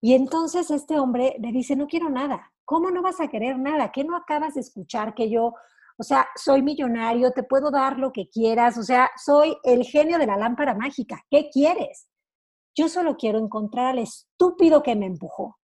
Y 0.00 0.14
entonces 0.14 0.70
este 0.70 0.98
hombre 0.98 1.36
le 1.38 1.52
dice, 1.52 1.76
no 1.76 1.86
quiero 1.86 2.10
nada. 2.10 2.52
¿Cómo 2.64 2.90
no 2.90 3.02
vas 3.02 3.20
a 3.20 3.28
querer 3.28 3.58
nada? 3.58 3.92
¿Qué 3.92 4.02
no 4.02 4.16
acabas 4.16 4.54
de 4.54 4.60
escuchar 4.60 5.14
que 5.14 5.30
yo 5.30 5.54
o 6.02 6.04
sea, 6.04 6.26
soy 6.34 6.62
millonario, 6.62 7.30
te 7.30 7.44
puedo 7.44 7.70
dar 7.70 7.96
lo 7.96 8.12
que 8.12 8.28
quieras, 8.28 8.76
o 8.76 8.82
sea, 8.82 9.08
soy 9.24 9.56
el 9.62 9.84
genio 9.84 10.18
de 10.18 10.26
la 10.26 10.36
lámpara 10.36 10.74
mágica. 10.74 11.24
¿Qué 11.30 11.48
quieres? 11.48 12.08
Yo 12.74 12.88
solo 12.88 13.16
quiero 13.16 13.38
encontrar 13.38 13.86
al 13.86 14.00
estúpido 14.00 14.82
que 14.82 14.96
me 14.96 15.06
empujó. 15.06 15.60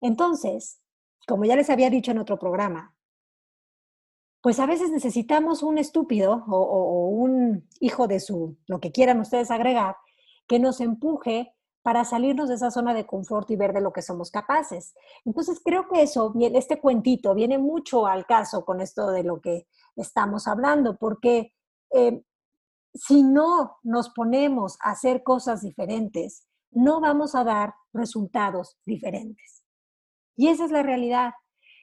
Entonces, 0.00 0.80
como 1.28 1.44
ya 1.44 1.54
les 1.54 1.70
había 1.70 1.90
dicho 1.90 2.10
en 2.10 2.18
otro 2.18 2.40
programa, 2.40 2.92
pues 4.40 4.58
a 4.58 4.66
veces 4.66 4.90
necesitamos 4.90 5.62
un 5.62 5.78
estúpido 5.78 6.44
o, 6.48 6.56
o, 6.56 7.06
un 7.10 7.68
hijo 7.78 8.08
de 8.08 8.18
su, 8.18 8.58
lo 8.66 8.80
que 8.80 8.90
quieran 8.90 9.20
ustedes 9.20 9.52
agregar, 9.52 9.94
que 10.48 10.58
nos 10.58 10.80
empuje 10.80 11.54
para 11.82 12.04
salirnos 12.04 12.48
de 12.48 12.56
esa 12.56 12.70
zona 12.70 12.94
de 12.94 13.06
confort 13.06 13.50
y 13.50 13.56
ver 13.56 13.72
de 13.72 13.80
lo 13.80 13.92
que 13.92 14.02
somos 14.02 14.30
capaces. 14.30 14.94
Entonces, 15.24 15.60
creo 15.64 15.88
que 15.88 16.02
eso, 16.02 16.34
este 16.54 16.80
cuentito, 16.80 17.34
viene 17.34 17.58
mucho 17.58 18.06
al 18.06 18.26
caso 18.26 18.64
con 18.64 18.80
esto 18.80 19.10
de 19.10 19.24
lo 19.24 19.40
que 19.40 19.66
estamos 19.96 20.46
hablando, 20.46 20.96
porque 20.98 21.54
eh, 21.90 22.22
si 22.94 23.22
no 23.22 23.78
nos 23.82 24.10
ponemos 24.10 24.76
a 24.82 24.90
hacer 24.90 25.22
cosas 25.22 25.62
diferentes, 25.62 26.46
no 26.70 27.00
vamos 27.00 27.34
a 27.34 27.44
dar 27.44 27.74
resultados 27.92 28.78
diferentes. 28.84 29.64
Y 30.36 30.48
esa 30.48 30.64
es 30.64 30.70
la 30.70 30.82
realidad. 30.82 31.32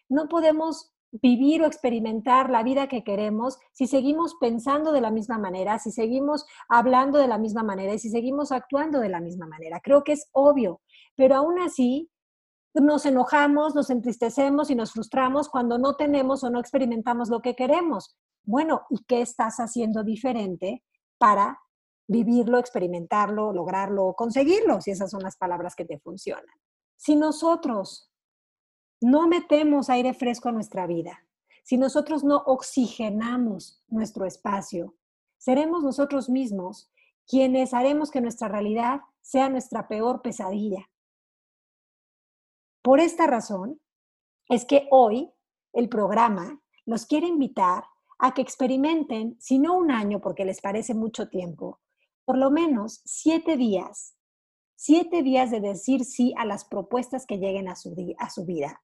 No 0.09 0.27
podemos 0.27 0.93
vivir 1.11 1.61
o 1.61 1.65
experimentar 1.65 2.49
la 2.49 2.63
vida 2.63 2.87
que 2.87 3.03
queremos 3.03 3.57
si 3.71 3.87
seguimos 3.87 4.35
pensando 4.39 4.91
de 4.91 5.01
la 5.01 5.11
misma 5.11 5.37
manera, 5.37 5.79
si 5.79 5.91
seguimos 5.91 6.45
hablando 6.67 7.17
de 7.17 7.27
la 7.27 7.37
misma 7.37 7.63
manera 7.63 7.93
y 7.93 7.99
si 7.99 8.09
seguimos 8.09 8.51
actuando 8.51 8.99
de 8.99 9.09
la 9.09 9.21
misma 9.21 9.47
manera. 9.47 9.79
Creo 9.81 10.03
que 10.03 10.13
es 10.13 10.29
obvio, 10.33 10.81
pero 11.15 11.35
aún 11.35 11.59
así 11.59 12.09
nos 12.73 13.05
enojamos, 13.05 13.73
nos 13.73 13.89
entristecemos 13.89 14.69
y 14.69 14.75
nos 14.75 14.91
frustramos 14.91 15.49
cuando 15.49 15.77
no 15.77 15.95
tenemos 15.95 16.43
o 16.43 16.49
no 16.49 16.59
experimentamos 16.59 17.29
lo 17.29 17.41
que 17.41 17.55
queremos. 17.55 18.17
Bueno, 18.43 18.85
¿y 18.89 19.03
qué 19.05 19.21
estás 19.21 19.57
haciendo 19.57 20.03
diferente 20.03 20.83
para 21.17 21.59
vivirlo, 22.07 22.59
experimentarlo, 22.59 23.51
lograrlo 23.51 24.05
o 24.05 24.15
conseguirlo, 24.15 24.79
si 24.81 24.91
esas 24.91 25.11
son 25.11 25.23
las 25.23 25.37
palabras 25.37 25.75
que 25.75 25.85
te 25.85 25.99
funcionan? 25.99 26.55
Si 26.95 27.15
nosotros 27.15 28.11
no 29.01 29.27
metemos 29.27 29.89
aire 29.89 30.13
fresco 30.13 30.49
a 30.49 30.51
nuestra 30.51 30.87
vida, 30.87 31.23
si 31.63 31.77
nosotros 31.77 32.23
no 32.23 32.37
oxigenamos 32.45 33.83
nuestro 33.89 34.25
espacio, 34.25 34.95
seremos 35.37 35.83
nosotros 35.83 36.29
mismos 36.29 36.89
quienes 37.27 37.73
haremos 37.73 38.09
que 38.09 38.21
nuestra 38.21 38.47
realidad 38.47 39.01
sea 39.19 39.49
nuestra 39.49 39.87
peor 39.89 40.21
pesadilla. 40.21 40.89
Por 42.81 43.01
esta 43.01 43.27
razón 43.27 43.81
es 44.47 44.63
que 44.63 44.87
hoy 44.91 45.29
el 45.73 45.89
programa 45.89 46.61
los 46.85 47.05
quiere 47.05 47.27
invitar 47.27 47.83
a 48.17 48.33
que 48.33 48.41
experimenten, 48.41 49.35
si 49.39 49.59
no 49.59 49.77
un 49.77 49.91
año 49.91 50.21
porque 50.21 50.45
les 50.45 50.61
parece 50.61 50.93
mucho 50.93 51.27
tiempo, 51.27 51.81
por 52.23 52.37
lo 52.37 52.49
menos 52.49 53.01
siete 53.03 53.57
días, 53.57 54.15
siete 54.75 55.21
días 55.21 55.51
de 55.51 55.59
decir 55.59 56.05
sí 56.05 56.33
a 56.37 56.45
las 56.45 56.63
propuestas 56.63 57.25
que 57.25 57.39
lleguen 57.39 57.67
a 57.67 57.75
su, 57.75 57.93
a 58.17 58.29
su 58.29 58.45
vida 58.45 58.81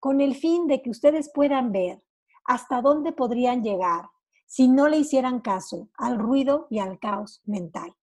con 0.00 0.20
el 0.20 0.34
fin 0.34 0.66
de 0.66 0.82
que 0.82 0.90
ustedes 0.90 1.30
puedan 1.32 1.70
ver 1.70 2.02
hasta 2.44 2.80
dónde 2.80 3.12
podrían 3.12 3.62
llegar 3.62 4.06
si 4.46 4.66
no 4.66 4.88
le 4.88 4.96
hicieran 4.96 5.40
caso 5.40 5.90
al 5.96 6.18
ruido 6.18 6.66
y 6.70 6.80
al 6.80 6.98
caos 6.98 7.42
mental. 7.44 7.94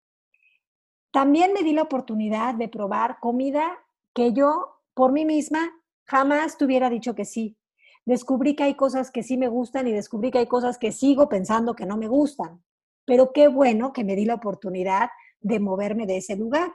También 1.11 1.53
me 1.53 1.63
di 1.63 1.73
la 1.73 1.83
oportunidad 1.83 2.55
de 2.55 2.69
probar 2.69 3.19
comida 3.21 3.79
que 4.15 4.33
yo, 4.33 4.83
por 4.95 5.13
mí 5.13 5.25
misma, 5.25 5.73
jamás 6.05 6.59
te 6.59 6.65
hubiera 6.65 6.91
dicho 6.91 7.15
que 7.15 7.25
sí. 7.25 7.57
Descubrí 8.05 8.55
que 8.55 8.65
hay 8.65 8.75
cosas 8.75 9.11
que 9.11 9.25
sí 9.25 9.37
me 9.37 9.49
gustan 9.49 9.89
y 9.89 9.93
descubrí 9.93 10.31
que 10.31 10.39
hay 10.39 10.47
cosas 10.47 10.79
que 10.79 10.93
sigo 10.93 11.29
pensando 11.29 11.75
que 11.75 11.87
no 11.87 11.97
me 11.97 12.07
gustan. 12.07 12.63
Pero 13.05 13.33
qué 13.33 13.49
bueno 13.49 13.93
que 13.93 14.05
me 14.05 14.15
di 14.15 14.27
la 14.27 14.35
oportunidad 14.35 15.11
de 15.41 15.59
moverme 15.59 16.07
de 16.07 16.19
ese 16.19 16.37
lugar. 16.37 16.73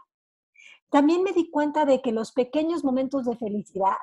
También 0.89 1.23
me 1.23 1.31
di 1.31 1.49
cuenta 1.49 1.85
de 1.85 2.01
que 2.01 2.11
los 2.11 2.33
pequeños 2.33 2.83
momentos 2.83 3.25
de 3.25 3.37
felicidad 3.37 3.95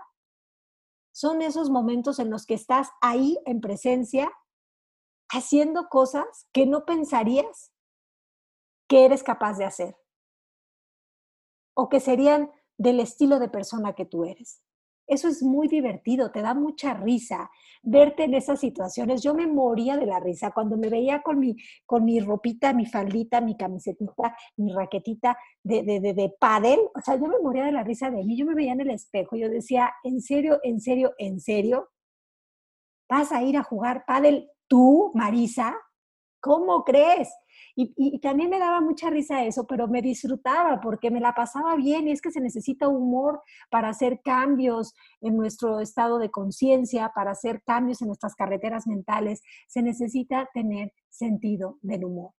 son 1.18 1.42
esos 1.42 1.68
momentos 1.68 2.20
en 2.20 2.30
los 2.30 2.46
que 2.46 2.54
estás 2.54 2.90
ahí 3.00 3.40
en 3.44 3.60
presencia, 3.60 4.30
haciendo 5.28 5.88
cosas 5.88 6.46
que 6.52 6.64
no 6.64 6.84
pensarías 6.84 7.72
que 8.88 9.04
eres 9.04 9.24
capaz 9.24 9.58
de 9.58 9.64
hacer 9.64 9.96
o 11.74 11.88
que 11.88 11.98
serían 11.98 12.52
del 12.76 13.00
estilo 13.00 13.40
de 13.40 13.48
persona 13.48 13.96
que 13.96 14.04
tú 14.04 14.24
eres. 14.26 14.62
Eso 15.08 15.26
es 15.28 15.42
muy 15.42 15.68
divertido, 15.68 16.30
te 16.30 16.42
da 16.42 16.52
mucha 16.52 16.92
risa 16.92 17.50
verte 17.82 18.24
en 18.24 18.34
esas 18.34 18.60
situaciones. 18.60 19.22
Yo 19.22 19.34
me 19.34 19.46
moría 19.46 19.96
de 19.96 20.04
la 20.04 20.20
risa 20.20 20.50
cuando 20.50 20.76
me 20.76 20.90
veía 20.90 21.22
con 21.22 21.38
mi, 21.38 21.56
con 21.86 22.04
mi 22.04 22.20
ropita, 22.20 22.74
mi 22.74 22.84
faldita, 22.84 23.40
mi 23.40 23.56
camisetita, 23.56 24.36
mi 24.56 24.70
raquetita 24.72 25.38
de, 25.62 25.82
de, 25.82 26.00
de, 26.00 26.12
de 26.12 26.34
pádel. 26.38 26.78
O 26.94 27.00
sea, 27.00 27.16
yo 27.16 27.26
me 27.26 27.38
moría 27.40 27.64
de 27.64 27.72
la 27.72 27.84
risa 27.84 28.10
de 28.10 28.22
mí. 28.22 28.36
Yo 28.36 28.44
me 28.44 28.54
veía 28.54 28.72
en 28.72 28.82
el 28.82 28.90
espejo. 28.90 29.34
Yo 29.36 29.48
decía, 29.48 29.90
¿en 30.04 30.20
serio, 30.20 30.60
en 30.62 30.80
serio, 30.80 31.14
en 31.16 31.40
serio? 31.40 31.88
¿Vas 33.08 33.32
a 33.32 33.42
ir 33.42 33.56
a 33.56 33.62
jugar 33.62 34.04
pádel 34.06 34.50
tú, 34.68 35.10
Marisa? 35.14 35.74
¿Cómo 36.40 36.84
crees? 36.84 37.30
Y, 37.74 38.18
también 38.20 38.50
me 38.50 38.58
daba 38.58 38.80
mucha 38.80 39.10
risa 39.10 39.44
eso, 39.44 39.66
pero 39.66 39.86
me 39.88 40.02
disfrutaba 40.02 40.80
porque 40.80 41.10
me 41.10 41.20
la 41.20 41.34
pasaba 41.34 41.76
bien 41.76 42.08
y 42.08 42.12
es 42.12 42.20
que 42.20 42.30
se 42.30 42.40
necesita 42.40 42.88
humor 42.88 43.42
para 43.70 43.88
hacer 43.88 44.20
cambios 44.22 44.94
en 45.20 45.36
nuestro 45.36 45.80
estado 45.80 46.18
de 46.18 46.30
conciencia, 46.30 47.12
para 47.14 47.32
hacer 47.32 47.62
cambios 47.64 48.02
en 48.02 48.08
nuestras 48.08 48.34
carreteras 48.34 48.86
mentales, 48.86 49.42
se 49.68 49.82
necesita 49.82 50.48
tener 50.52 50.92
sentido 51.08 51.78
del 51.82 52.04
humor. 52.04 52.32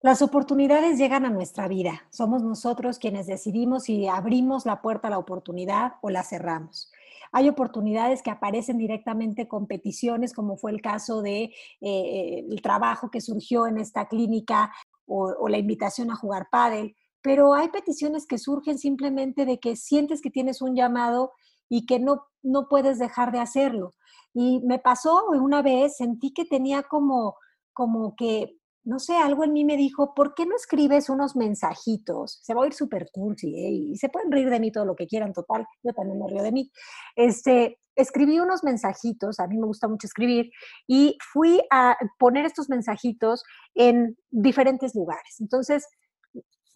Las 0.00 0.20
oportunidades 0.20 0.98
llegan 0.98 1.24
a 1.24 1.30
nuestra 1.30 1.68
vida. 1.68 2.02
Somos 2.10 2.42
nosotros 2.42 2.98
quienes 2.98 3.28
decidimos 3.28 3.84
si 3.84 4.08
abrimos 4.08 4.66
la 4.66 4.82
puerta 4.82 5.06
a 5.06 5.10
la 5.12 5.18
oportunidad 5.18 5.92
o 6.00 6.10
la 6.10 6.24
cerramos. 6.24 6.90
Hay 7.32 7.48
oportunidades 7.48 8.22
que 8.22 8.30
aparecen 8.30 8.78
directamente 8.78 9.48
con 9.48 9.66
peticiones, 9.66 10.34
como 10.34 10.56
fue 10.56 10.70
el 10.70 10.82
caso 10.82 11.22
de 11.22 11.54
eh, 11.80 12.44
trabajo 12.62 13.10
que 13.10 13.22
surgió 13.22 13.66
en 13.66 13.78
esta 13.78 14.06
clínica 14.06 14.70
o, 15.06 15.48
la 15.48 15.58
invitación 15.58 16.10
a 16.10 16.16
jugar 16.16 16.48
pádel, 16.50 16.94
pero 17.22 17.54
hay 17.54 17.68
peticiones 17.68 18.26
que 18.26 18.38
surgen 18.38 18.78
simplemente 18.78 19.46
de 19.46 19.58
que 19.58 19.76
sientes 19.76 20.20
que 20.20 20.30
tienes 20.30 20.60
un 20.62 20.74
llamado 20.74 21.32
y 21.68 21.86
que 21.86 21.98
no, 21.98 22.26
no 22.42 22.68
puedes 22.68 22.98
dejar 22.98 23.32
de 23.32 23.38
hacerlo. 23.38 23.94
Y 24.34 24.60
me 24.60 24.78
pasó 24.78 25.24
una 25.28 25.62
vez, 25.62 25.96
sentí 25.96 26.32
que 26.32 26.44
tenía 26.44 26.82
como, 26.82 27.36
como 27.72 28.14
que 28.16 28.58
no 28.84 28.98
sé, 28.98 29.16
algo 29.16 29.44
en 29.44 29.52
mí 29.52 29.64
me 29.64 29.76
dijo, 29.76 30.14
¿por 30.14 30.34
qué 30.34 30.44
no 30.44 30.56
escribes 30.56 31.08
unos 31.08 31.36
mensajitos? 31.36 32.40
Se 32.42 32.54
va 32.54 32.64
a 32.64 32.66
ir 32.66 32.72
súper 32.72 33.08
cursi, 33.12 33.54
¿eh? 33.54 33.70
y 33.70 33.96
se 33.96 34.08
pueden 34.08 34.32
reír 34.32 34.50
de 34.50 34.58
mí 34.58 34.72
todo 34.72 34.84
lo 34.84 34.96
que 34.96 35.06
quieran, 35.06 35.32
total, 35.32 35.66
yo 35.82 35.92
también 35.92 36.18
me 36.18 36.28
río 36.28 36.42
de 36.42 36.52
mí. 36.52 36.70
Este, 37.14 37.78
escribí 37.94 38.40
unos 38.40 38.64
mensajitos, 38.64 39.38
a 39.38 39.46
mí 39.46 39.56
me 39.56 39.66
gusta 39.66 39.86
mucho 39.86 40.06
escribir, 40.06 40.50
y 40.88 41.16
fui 41.32 41.60
a 41.70 41.96
poner 42.18 42.44
estos 42.44 42.68
mensajitos 42.68 43.44
en 43.74 44.16
diferentes 44.30 44.94
lugares. 44.94 45.36
Entonces, 45.40 45.86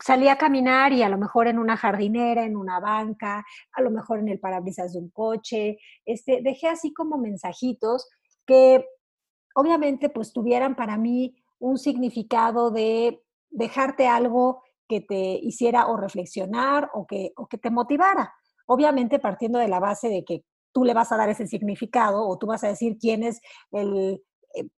salí 0.01 0.29
a 0.29 0.39
caminar 0.39 0.93
y 0.93 1.03
a 1.03 1.09
lo 1.09 1.19
mejor 1.19 1.49
en 1.49 1.59
una 1.59 1.77
jardinera, 1.77 2.45
en 2.45 2.57
una 2.57 2.79
banca, 2.79 3.45
a 3.73 3.83
lo 3.83 3.91
mejor 3.91 4.21
en 4.21 4.29
el 4.29 4.39
parabrisas 4.39 4.93
de 4.93 5.01
un 5.01 5.11
coche, 5.11 5.79
este, 6.05 6.41
dejé 6.43 6.69
así 6.69 6.93
como 6.93 7.19
mensajitos 7.19 8.09
que 8.47 8.85
obviamente 9.55 10.11
pues 10.11 10.33
tuvieran 10.33 10.77
para 10.77 10.99
mí 10.99 11.35
un 11.67 11.79
significado 11.79 12.71
de 12.71 13.21
dejarte 13.51 14.07
algo 14.07 14.63
que 14.89 15.01
te 15.01 15.41
hiciera 15.43 15.89
o 15.89 15.97
reflexionar 15.97 16.91
o 16.95 17.07
que, 17.07 17.33
o 17.37 17.49
que 17.49 17.59
te 17.59 17.71
motivara. 17.71 18.33
Obviamente 18.67 19.19
partiendo 19.19 19.59
de 19.59 19.67
la 19.67 19.81
base 19.81 20.09
de 20.09 20.25
que 20.25 20.45
tú 20.73 20.85
le 20.85 20.95
vas 20.95 21.11
a 21.11 21.17
dar 21.17 21.29
ese 21.29 21.47
significado 21.47 22.27
o 22.27 22.39
tú 22.39 22.47
vas 22.47 22.63
a 22.63 22.69
decir 22.69 22.99
quién 23.01 23.25
es 23.25 23.41
el 23.73 24.23
eh, 24.55 24.69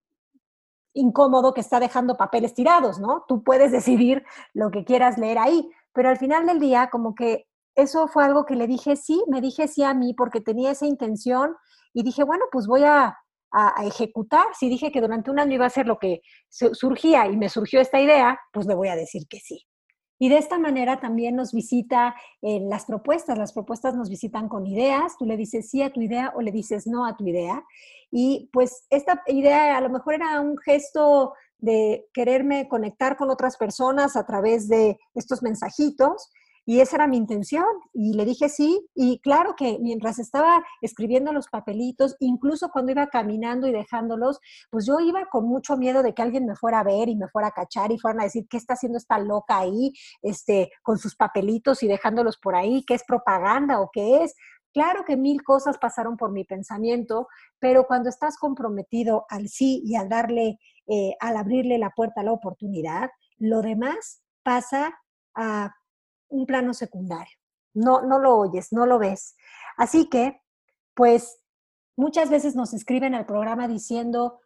incómodo 0.95 1.53
que 1.53 1.61
está 1.61 1.79
dejando 1.79 2.17
papeles 2.17 2.55
tirados, 2.55 2.99
¿no? 2.99 3.25
Tú 3.29 3.43
puedes 3.43 3.71
decidir 3.79 4.25
lo 4.55 4.71
que 4.71 4.85
quieras 4.85 5.19
leer 5.19 5.39
ahí, 5.39 5.69
pero 5.93 6.09
al 6.09 6.17
final 6.17 6.47
del 6.47 6.59
día 6.59 6.89
como 6.91 7.15
que 7.15 7.47
eso 7.75 8.09
fue 8.09 8.25
algo 8.25 8.47
que 8.47 8.57
le 8.57 8.67
dije 8.67 8.97
sí, 8.97 9.23
me 9.29 9.43
dije 9.43 9.69
sí 9.69 9.83
a 9.83 9.93
mí 9.93 10.15
porque 10.15 10.41
tenía 10.41 10.71
esa 10.71 10.87
intención 10.87 11.55
y 11.93 12.03
dije, 12.03 12.25
bueno, 12.25 12.47
pues 12.51 12.67
voy 12.67 12.85
a, 12.85 13.19
a, 13.51 13.85
ejecutar. 13.85 14.47
Si 14.59 14.69
dije 14.69 14.93
que 14.93 15.01
durante 15.01 15.31
un 15.31 15.39
año 15.39 15.55
iba 15.55 15.67
a 15.67 15.71
ser 15.71 15.87
lo 15.87 15.99
que 15.99 16.21
surgía 16.49 17.27
y 17.27 17.37
me 17.37 17.49
surgió 17.49 17.81
esta 17.81 18.01
idea, 18.01 18.39
pues 18.53 18.67
le 18.67 18.75
voy 18.75 18.89
a 18.89 18.97
decir 18.97 19.27
que 19.29 19.41
sí. 19.41 19.65
Y 20.21 20.29
de 20.31 20.39
esta 20.39 20.59
manera 20.59 20.99
también 20.99 21.37
nos 21.37 21.53
visita 21.53 22.17
eh, 22.43 22.61
las 22.61 22.87
propuestas. 22.87 23.39
Las 23.39 23.53
propuestas 23.53 23.95
nos 23.95 24.11
visitan 24.11 24.49
con 24.49 24.67
ideas. 24.67 25.17
Tú 25.17 25.25
le 25.25 25.37
dices 25.37 25.71
sí 25.71 25.81
a 25.83 25.93
tu 25.93 26.01
idea 26.01 26.33
o 26.35 26.43
le 26.43 26.51
dices 26.51 26.87
no 26.87 27.07
a 27.07 27.17
tu 27.17 27.27
idea. 27.27 27.65
Y 28.11 28.51
pues 28.53 28.87
esta 28.91 29.23
idea 29.29 29.77
a 29.77 29.81
lo 29.81 29.91
mejor 29.91 30.15
era 30.15 30.41
un 30.41 30.59
gesto 30.59 31.35
de 31.59 32.07
quererme 32.13 32.69
conectar 32.69 33.17
con 33.17 33.31
otras 33.31 33.57
personas 33.57 34.17
a 34.17 34.27
través 34.27 34.69
de 34.69 34.99
estos 35.15 35.43
mensajitos. 35.43 36.31
Y 36.69 36.81
esa 36.81 36.97
era 36.97 37.07
mi 37.07 37.17
intención. 37.17 37.65
Y 37.95 38.13
le 38.13 38.27
dije 38.27 38.51
sí. 38.51 38.87
Y 38.95 39.21
claro 39.21 39.55
que 39.57 39.79
mientras 39.81 40.19
estaba 40.19 40.63
escribiendo 40.83 41.33
los 41.33 41.49
papelitos, 41.49 42.15
incluso 42.21 42.69
cuando 42.69 42.93
iba 42.93 43.07
caminando 43.07 43.67
y 43.67 43.73
dejándolos, 43.73 44.39
pues 44.69 44.85
yo 44.85 45.01
iba 45.01 45.25
con 45.31 45.49
mucho 45.49 45.79
miedo 45.79 46.03
de 46.03 46.13
que 46.13 46.21
alguien 46.21 46.45
me 46.45 46.57
fuera 46.57 46.81
a 46.81 46.85
ver 46.85 47.09
y 47.09 47.17
me 47.17 47.27
fuera 47.29 47.49
a 47.49 47.53
cachar 47.53 47.91
y 47.91 47.99
fueran 47.99 48.21
a 48.21 48.25
decir, 48.25 48.47
¿qué 48.51 48.59
está 48.59 48.75
haciendo 48.75 48.99
esta 48.99 49.19
loca 49.19 49.57
ahí 49.57 49.95
este, 50.21 50.71
con 50.83 50.99
sus 50.99 51.17
papelitos 51.17 51.83
y 51.83 51.89
dejándolos 51.89 52.37
por 52.37 52.55
ahí? 52.55 52.85
¿Qué 52.87 52.93
es 52.93 53.03
propaganda 53.03 53.81
o 53.81 53.89
qué 53.91 54.25
es? 54.25 54.35
Claro 54.75 55.07
que 55.07 55.17
mil 55.17 55.43
cosas 55.43 55.79
pasaron 55.79 56.19
por 56.19 56.33
mi 56.33 56.45
pensamiento, 56.45 57.29
pero 57.59 57.85
cuando 57.85 58.11
estás 58.11 58.37
comprometido 58.37 59.25
al 59.31 59.49
sí 59.49 59.81
y 59.87 59.97
al 59.97 60.11
darle, 60.11 60.59
eh, 60.87 61.15
al 61.19 61.39
abrirle 61.39 61.79
la 61.79 61.93
puerta 61.97 62.21
a 62.21 62.25
la 62.25 62.33
oportunidad, 62.33 63.09
lo 63.39 63.63
demás 63.63 64.21
pasa 64.43 65.01
a 65.35 65.73
un 66.29 66.47
plano 66.47 66.75
secundario. 66.75 67.37
No, 67.75 68.03
no 68.03 68.19
lo 68.19 68.37
oyes, 68.37 68.73
no 68.73 68.87
lo 68.87 68.99
ves. 68.99 69.37
Así 69.77 70.09
que, 70.09 70.41
pues, 70.95 71.41
muchas 71.97 72.31
veces 72.31 72.57
nos 72.57 72.75
escriben 72.75 73.15
al 73.15 73.27
programa 73.27 73.69
diciendo 73.69 74.41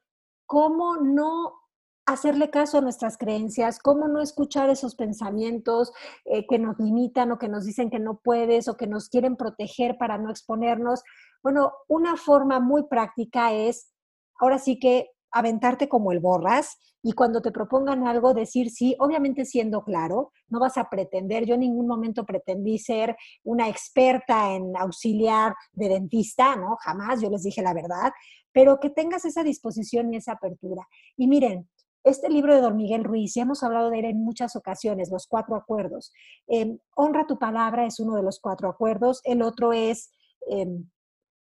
cómo 0.46 0.96
no 0.96 1.62
hacerle 2.06 2.50
caso 2.50 2.78
a 2.78 2.80
nuestras 2.80 3.16
creencias, 3.16 3.78
cómo 3.78 4.08
no 4.08 4.20
escuchar 4.20 4.70
esos 4.70 4.96
pensamientos 4.96 5.92
eh, 6.24 6.46
que 6.46 6.58
nos 6.58 6.78
limitan 6.78 7.30
o 7.30 7.38
que 7.38 7.48
nos 7.48 7.64
dicen 7.64 7.90
que 7.90 8.00
no 8.00 8.20
puedes 8.22 8.68
o 8.68 8.76
que 8.76 8.86
nos 8.86 9.08
quieren 9.08 9.36
proteger 9.36 9.96
para 9.98 10.18
no 10.18 10.30
exponernos. 10.30 11.02
Bueno, 11.42 11.72
una 11.88 12.16
forma 12.16 12.58
muy 12.58 12.84
práctica 12.88 13.52
es, 13.52 13.92
ahora 14.38 14.58
sí 14.58 14.78
que 14.78 15.10
aventarte 15.32 15.88
como 15.88 16.12
el 16.12 16.20
borras 16.20 16.78
y 17.02 17.12
cuando 17.12 17.42
te 17.42 17.50
propongan 17.50 18.06
algo 18.06 18.32
decir 18.32 18.70
sí, 18.70 18.94
obviamente 19.00 19.44
siendo 19.44 19.82
claro, 19.82 20.32
no 20.48 20.60
vas 20.60 20.78
a 20.78 20.88
pretender, 20.88 21.44
yo 21.44 21.54
en 21.54 21.60
ningún 21.60 21.88
momento 21.88 22.24
pretendí 22.24 22.78
ser 22.78 23.16
una 23.42 23.68
experta 23.68 24.54
en 24.54 24.76
auxiliar 24.76 25.54
de 25.72 25.88
dentista, 25.88 26.54
¿no? 26.54 26.76
Jamás, 26.80 27.20
yo 27.20 27.28
les 27.28 27.42
dije 27.42 27.60
la 27.60 27.74
verdad, 27.74 28.12
pero 28.52 28.78
que 28.78 28.90
tengas 28.90 29.24
esa 29.24 29.42
disposición 29.42 30.12
y 30.12 30.18
esa 30.18 30.32
apertura. 30.32 30.86
Y 31.16 31.26
miren, 31.26 31.68
este 32.04 32.28
libro 32.28 32.54
de 32.54 32.60
Don 32.60 32.76
Miguel 32.76 33.04
Ruiz, 33.04 33.34
ya 33.34 33.42
hemos 33.42 33.62
hablado 33.62 33.90
de 33.90 34.00
él 34.00 34.04
en 34.06 34.24
muchas 34.24 34.54
ocasiones, 34.54 35.10
los 35.10 35.26
cuatro 35.26 35.56
acuerdos. 35.56 36.12
Em, 36.46 36.78
honra 36.94 37.26
tu 37.26 37.38
palabra 37.38 37.86
es 37.86 38.00
uno 38.00 38.16
de 38.16 38.22
los 38.22 38.38
cuatro 38.40 38.68
acuerdos, 38.68 39.20
el 39.24 39.42
otro 39.42 39.72
es... 39.72 40.12
Em, 40.48 40.88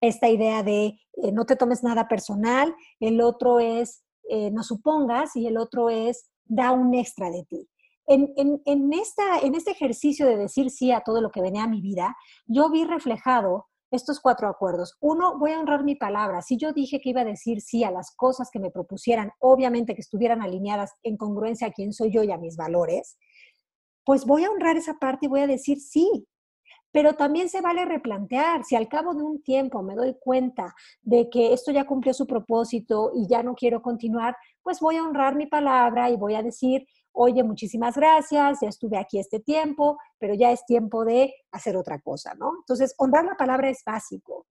esta 0.01 0.29
idea 0.29 0.63
de 0.63 0.99
eh, 1.23 1.33
no 1.33 1.45
te 1.45 1.57
tomes 1.57 1.83
nada 1.83 2.09
personal, 2.09 2.75
el 3.01 3.21
otro 3.21 3.61
es 3.61 4.03
eh, 4.29 4.51
no 4.53 4.63
supongas 4.63 5.35
y 5.35 5.47
el 5.49 5.59
otro 5.59 5.91
es 5.91 6.31
da 6.45 6.71
un 6.71 6.95
extra 6.95 7.31
de 7.31 7.45
ti. 7.45 7.69
En, 8.07 8.33
en, 8.37 8.93
esta, 8.93 9.39
en 9.41 9.55
este 9.55 9.71
ejercicio 9.71 10.27
de 10.27 10.37
decir 10.37 10.71
sí 10.71 10.91
a 10.91 11.01
todo 11.01 11.21
lo 11.21 11.31
que 11.31 11.41
venía 11.41 11.65
a 11.65 11.69
mi 11.69 11.81
vida, 11.81 12.17
yo 12.47 12.69
vi 12.71 12.85
reflejado 12.85 13.67
estos 13.93 14.21
cuatro 14.21 14.49
acuerdos. 14.49 14.97
Uno, 15.01 15.39
voy 15.39 15.53
a 15.53 15.61
honrar 15.61 15.85
mi 15.85 15.95
palabra. 15.95 16.43
Si 16.43 16.57
yo 16.57 16.73
dije 16.73 17.01
que 17.01 17.11
iba 17.11 17.21
a 17.21 17.25
decir 17.25 17.61
sí 17.61 17.85
a 17.85 17.91
las 17.91 18.15
cosas 18.15 18.51
que 18.53 18.59
me 18.59 18.71
propusieran, 18.71 19.31
obviamente 19.39 19.95
que 19.95 20.01
estuvieran 20.01 20.43
alineadas 20.43 20.93
en 21.05 21.17
congruencia 21.17 21.69
a 21.69 21.73
quién 21.73 21.93
soy 21.93 22.13
yo 22.13 22.25
y 22.25 22.33
a 22.33 22.39
mis 22.39 22.57
valores, 22.57 23.17
pues 24.05 24.25
voy 24.25 24.45
a 24.45 24.51
honrar 24.51 24.77
esa 24.77 24.95
parte 24.95 25.27
y 25.27 25.29
voy 25.29 25.41
a 25.41 25.47
decir 25.47 25.81
sí. 25.81 26.27
Pero 26.93 27.15
también 27.15 27.49
se 27.49 27.61
vale 27.61 27.85
replantear, 27.85 28.65
si 28.65 28.75
al 28.77 28.89
cabo 28.89 29.15
de 29.15 29.23
un 29.23 29.43
tiempo 29.43 29.83
me 29.83 29.95
doy 29.95 30.17
cuenta 30.19 30.75
de 31.03 31.31
que 31.31 31.53
esto 31.53 31.71
ya 31.71 31.87
cumplió 31.87 32.13
su 32.13 32.27
propósito 32.27 33.13
y 33.15 33.29
ya 33.29 33.43
no 33.43 33.55
quiero 33.55 33.81
continuar, 33.81 34.37
pues 34.63 34.81
voy 34.81 34.97
a 34.97 35.05
honrar 35.05 35.37
mi 35.37 35.47
palabra 35.47 36.11
y 36.11 36.17
voy 36.17 36.35
a 36.35 36.43
decir, 36.43 36.87
oye, 37.13 37.43
muchísimas 37.43 37.97
gracias, 37.97 38.59
ya 38.61 38.69
estuve 38.69 38.97
aquí 38.97 39.19
este 39.19 39.41
tiempo, 39.41 39.99
pero 40.19 40.35
ya 40.35 40.53
es 40.53 40.65
tiempo 40.67 41.05
de 41.05 41.35
hacer 41.53 41.77
otra 41.77 42.01
cosa, 42.01 42.35
¿no? 42.35 42.53
Entonces, 42.61 42.95
honrar 42.99 43.25
la 43.25 43.37
palabra 43.37 43.69
es 43.71 43.83
básico. 43.85 44.47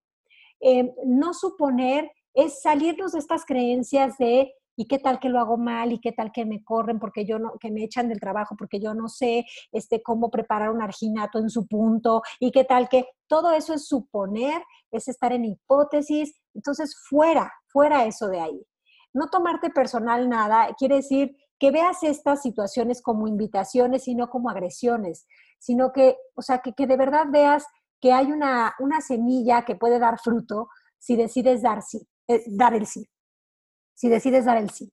Em, 0.60 0.90
no 1.06 1.32
suponer 1.32 2.10
es 2.34 2.60
salirnos 2.62 3.12
de 3.12 3.18
estas 3.18 3.44
creencias 3.44 4.16
de 4.18 4.52
¿Y 4.80 4.86
qué 4.86 4.98
tal 4.98 5.20
que 5.20 5.28
lo 5.28 5.38
hago 5.38 5.58
mal? 5.58 5.92
¿Y 5.92 6.00
qué 6.00 6.10
tal 6.10 6.32
que 6.32 6.46
me 6.46 6.64
corren 6.64 6.98
porque 6.98 7.26
yo 7.26 7.38
no, 7.38 7.52
que 7.60 7.70
me 7.70 7.84
echan 7.84 8.08
del 8.08 8.18
trabajo 8.18 8.56
porque 8.56 8.80
yo 8.80 8.94
no 8.94 9.08
sé 9.08 9.44
este, 9.72 10.02
cómo 10.02 10.30
preparar 10.30 10.70
un 10.70 10.80
arginato 10.80 11.38
en 11.38 11.50
su 11.50 11.66
punto? 11.66 12.22
¿Y 12.38 12.50
qué 12.50 12.64
tal 12.64 12.88
que 12.88 13.04
todo 13.26 13.52
eso 13.52 13.74
es 13.74 13.86
suponer, 13.86 14.62
es 14.90 15.06
estar 15.06 15.34
en 15.34 15.44
hipótesis? 15.44 16.34
Entonces, 16.54 16.96
fuera, 17.10 17.52
fuera 17.66 18.06
eso 18.06 18.28
de 18.28 18.40
ahí. 18.40 18.66
No 19.12 19.28
tomarte 19.28 19.68
personal 19.68 20.30
nada 20.30 20.74
quiere 20.78 20.96
decir 20.96 21.36
que 21.58 21.70
veas 21.70 22.02
estas 22.02 22.40
situaciones 22.40 23.02
como 23.02 23.28
invitaciones 23.28 24.08
y 24.08 24.14
no 24.14 24.30
como 24.30 24.48
agresiones, 24.48 25.26
sino 25.58 25.92
que, 25.92 26.16
o 26.34 26.40
sea, 26.40 26.60
que, 26.60 26.72
que 26.72 26.86
de 26.86 26.96
verdad 26.96 27.26
veas 27.30 27.66
que 28.00 28.14
hay 28.14 28.32
una, 28.32 28.74
una 28.78 29.02
semilla 29.02 29.66
que 29.66 29.76
puede 29.76 29.98
dar 29.98 30.18
fruto 30.18 30.70
si 30.98 31.16
decides 31.16 31.60
dar, 31.60 31.82
sí, 31.82 32.08
eh, 32.28 32.42
dar 32.46 32.72
el 32.72 32.86
sí, 32.86 33.06
si 34.00 34.08
decides 34.08 34.46
dar 34.46 34.56
el 34.56 34.70
sí. 34.70 34.90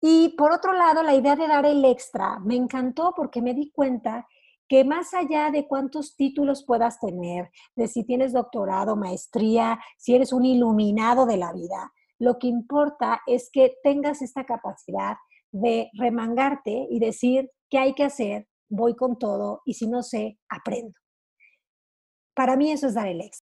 Y 0.00 0.36
por 0.36 0.52
otro 0.52 0.72
lado, 0.72 1.02
la 1.02 1.16
idea 1.16 1.34
de 1.34 1.48
dar 1.48 1.66
el 1.66 1.84
extra 1.84 2.38
me 2.38 2.54
encantó 2.54 3.12
porque 3.16 3.42
me 3.42 3.52
di 3.52 3.72
cuenta 3.72 4.28
que 4.68 4.84
más 4.84 5.12
allá 5.12 5.50
de 5.50 5.66
cuántos 5.66 6.14
títulos 6.14 6.64
puedas 6.64 7.00
tener, 7.00 7.50
de 7.74 7.88
si 7.88 8.04
tienes 8.04 8.32
doctorado, 8.32 8.94
maestría, 8.94 9.80
si 9.98 10.14
eres 10.14 10.32
un 10.32 10.44
iluminado 10.44 11.26
de 11.26 11.36
la 11.36 11.52
vida, 11.52 11.92
lo 12.20 12.38
que 12.38 12.46
importa 12.46 13.22
es 13.26 13.50
que 13.52 13.74
tengas 13.82 14.22
esta 14.22 14.44
capacidad 14.44 15.16
de 15.50 15.90
remangarte 15.94 16.86
y 16.88 17.00
decir 17.00 17.50
qué 17.68 17.78
hay 17.78 17.94
que 17.94 18.04
hacer, 18.04 18.46
voy 18.68 18.94
con 18.94 19.18
todo 19.18 19.62
y 19.64 19.74
si 19.74 19.88
no 19.88 20.04
sé, 20.04 20.38
aprendo. 20.48 20.94
Para 22.36 22.56
mí 22.56 22.70
eso 22.70 22.86
es 22.86 22.94
dar 22.94 23.08
el 23.08 23.20
extra. 23.20 23.49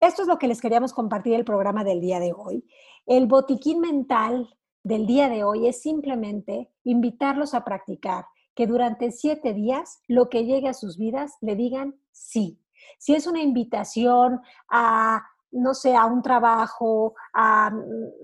Esto 0.00 0.22
es 0.22 0.28
lo 0.28 0.38
que 0.38 0.48
les 0.48 0.62
queríamos 0.62 0.94
compartir 0.94 1.34
el 1.34 1.44
programa 1.44 1.84
del 1.84 2.00
día 2.00 2.20
de 2.20 2.32
hoy. 2.34 2.64
El 3.04 3.26
botiquín 3.26 3.80
mental 3.80 4.48
del 4.82 5.06
día 5.06 5.28
de 5.28 5.44
hoy 5.44 5.68
es 5.68 5.82
simplemente 5.82 6.72
invitarlos 6.84 7.52
a 7.52 7.64
practicar 7.64 8.24
que 8.54 8.66
durante 8.66 9.12
siete 9.12 9.52
días 9.52 10.00
lo 10.08 10.30
que 10.30 10.46
llegue 10.46 10.70
a 10.70 10.74
sus 10.74 10.96
vidas 10.96 11.36
le 11.42 11.54
digan 11.54 12.00
sí. 12.12 12.58
Si 12.98 13.14
es 13.14 13.26
una 13.26 13.42
invitación 13.42 14.40
a, 14.70 15.22
no 15.50 15.74
sé, 15.74 15.94
a 15.94 16.06
un 16.06 16.22
trabajo, 16.22 17.14
a, 17.34 17.70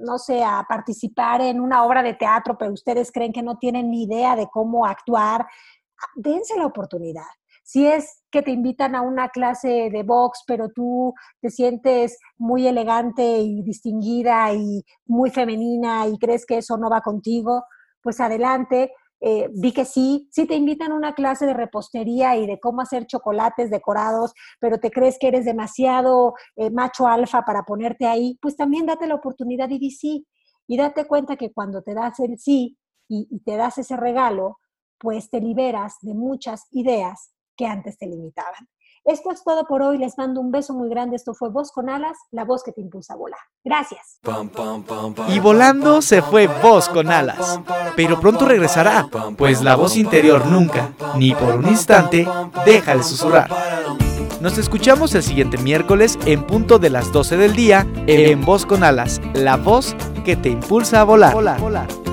no 0.00 0.16
sé, 0.16 0.42
a 0.42 0.64
participar 0.66 1.42
en 1.42 1.60
una 1.60 1.84
obra 1.84 2.02
de 2.02 2.14
teatro, 2.14 2.56
pero 2.56 2.72
ustedes 2.72 3.12
creen 3.12 3.34
que 3.34 3.42
no 3.42 3.58
tienen 3.58 3.90
ni 3.90 4.04
idea 4.04 4.34
de 4.34 4.48
cómo 4.48 4.86
actuar, 4.86 5.46
dense 6.14 6.56
la 6.56 6.64
oportunidad 6.64 7.26
si 7.66 7.84
es 7.84 8.22
que 8.30 8.42
te 8.42 8.52
invitan 8.52 8.94
a 8.94 9.02
una 9.02 9.28
clase 9.30 9.90
de 9.90 10.04
box, 10.04 10.44
pero 10.46 10.68
tú 10.68 11.12
te 11.40 11.50
sientes 11.50 12.16
muy 12.38 12.64
elegante 12.68 13.40
y 13.40 13.60
distinguida 13.64 14.52
y 14.54 14.84
muy 15.04 15.30
femenina 15.30 16.06
y 16.06 16.16
crees 16.16 16.46
que 16.46 16.58
eso 16.58 16.76
no 16.76 16.88
va 16.88 17.00
contigo, 17.00 17.64
pues 18.00 18.20
adelante. 18.20 18.92
Eh, 19.20 19.48
di 19.52 19.72
que 19.72 19.84
sí, 19.84 20.28
si 20.30 20.46
te 20.46 20.54
invitan 20.54 20.92
a 20.92 20.94
una 20.94 21.14
clase 21.14 21.44
de 21.44 21.54
repostería 21.54 22.36
y 22.36 22.46
de 22.46 22.60
cómo 22.60 22.82
hacer 22.82 23.06
chocolates 23.06 23.68
decorados, 23.68 24.32
pero 24.60 24.78
te 24.78 24.92
crees 24.92 25.18
que 25.18 25.26
eres 25.26 25.44
demasiado 25.44 26.34
eh, 26.54 26.70
macho 26.70 27.08
alfa 27.08 27.42
para 27.42 27.64
ponerte 27.64 28.06
ahí, 28.06 28.38
pues 28.40 28.56
también 28.56 28.86
date 28.86 29.08
la 29.08 29.16
oportunidad 29.16 29.68
y 29.70 29.80
di 29.80 29.90
sí. 29.90 30.24
Y 30.68 30.76
date 30.76 31.06
cuenta 31.06 31.34
que 31.36 31.52
cuando 31.52 31.82
te 31.82 31.94
das 31.94 32.20
el 32.20 32.38
sí 32.38 32.78
y 33.08 33.40
te 33.40 33.56
das 33.56 33.78
ese 33.78 33.96
regalo, 33.96 34.58
pues 34.98 35.30
te 35.30 35.40
liberas 35.40 35.96
de 36.02 36.14
muchas 36.14 36.66
ideas 36.70 37.32
que 37.56 37.66
antes 37.66 37.98
te 37.98 38.06
limitaban. 38.06 38.68
Esto 39.06 39.30
es 39.30 39.44
todo 39.44 39.64
por 39.66 39.82
hoy. 39.82 39.98
Les 39.98 40.18
mando 40.18 40.40
un 40.40 40.50
beso 40.50 40.74
muy 40.74 40.88
grande. 40.88 41.14
Esto 41.14 41.32
fue 41.32 41.48
Voz 41.48 41.70
con 41.70 41.88
Alas, 41.88 42.18
la 42.32 42.44
voz 42.44 42.64
que 42.64 42.72
te 42.72 42.80
impulsa 42.80 43.14
a 43.14 43.16
volar. 43.16 43.38
Gracias. 43.64 44.18
Y 45.28 45.38
volando 45.38 46.02
se 46.02 46.22
fue 46.22 46.48
Voz 46.48 46.88
con 46.88 47.10
Alas. 47.10 47.60
Pero 47.94 48.18
pronto 48.18 48.46
regresará, 48.46 49.08
pues 49.38 49.62
la 49.62 49.76
voz 49.76 49.96
interior 49.96 50.44
nunca, 50.46 50.92
ni 51.16 51.34
por 51.34 51.54
un 51.54 51.68
instante, 51.68 52.26
deja 52.64 52.96
de 52.96 53.02
susurrar. 53.04 53.48
Nos 54.40 54.58
escuchamos 54.58 55.14
el 55.14 55.22
siguiente 55.22 55.56
miércoles 55.56 56.18
en 56.26 56.44
punto 56.44 56.78
de 56.78 56.90
las 56.90 57.12
12 57.12 57.36
del 57.36 57.54
día 57.54 57.86
en 58.08 58.44
Voz 58.44 58.66
con 58.66 58.82
Alas, 58.82 59.20
la 59.34 59.56
voz 59.56 59.94
que 60.24 60.36
te 60.36 60.48
impulsa 60.48 61.02
a 61.02 61.04
volar. 61.04 61.32
volar. 61.32 62.05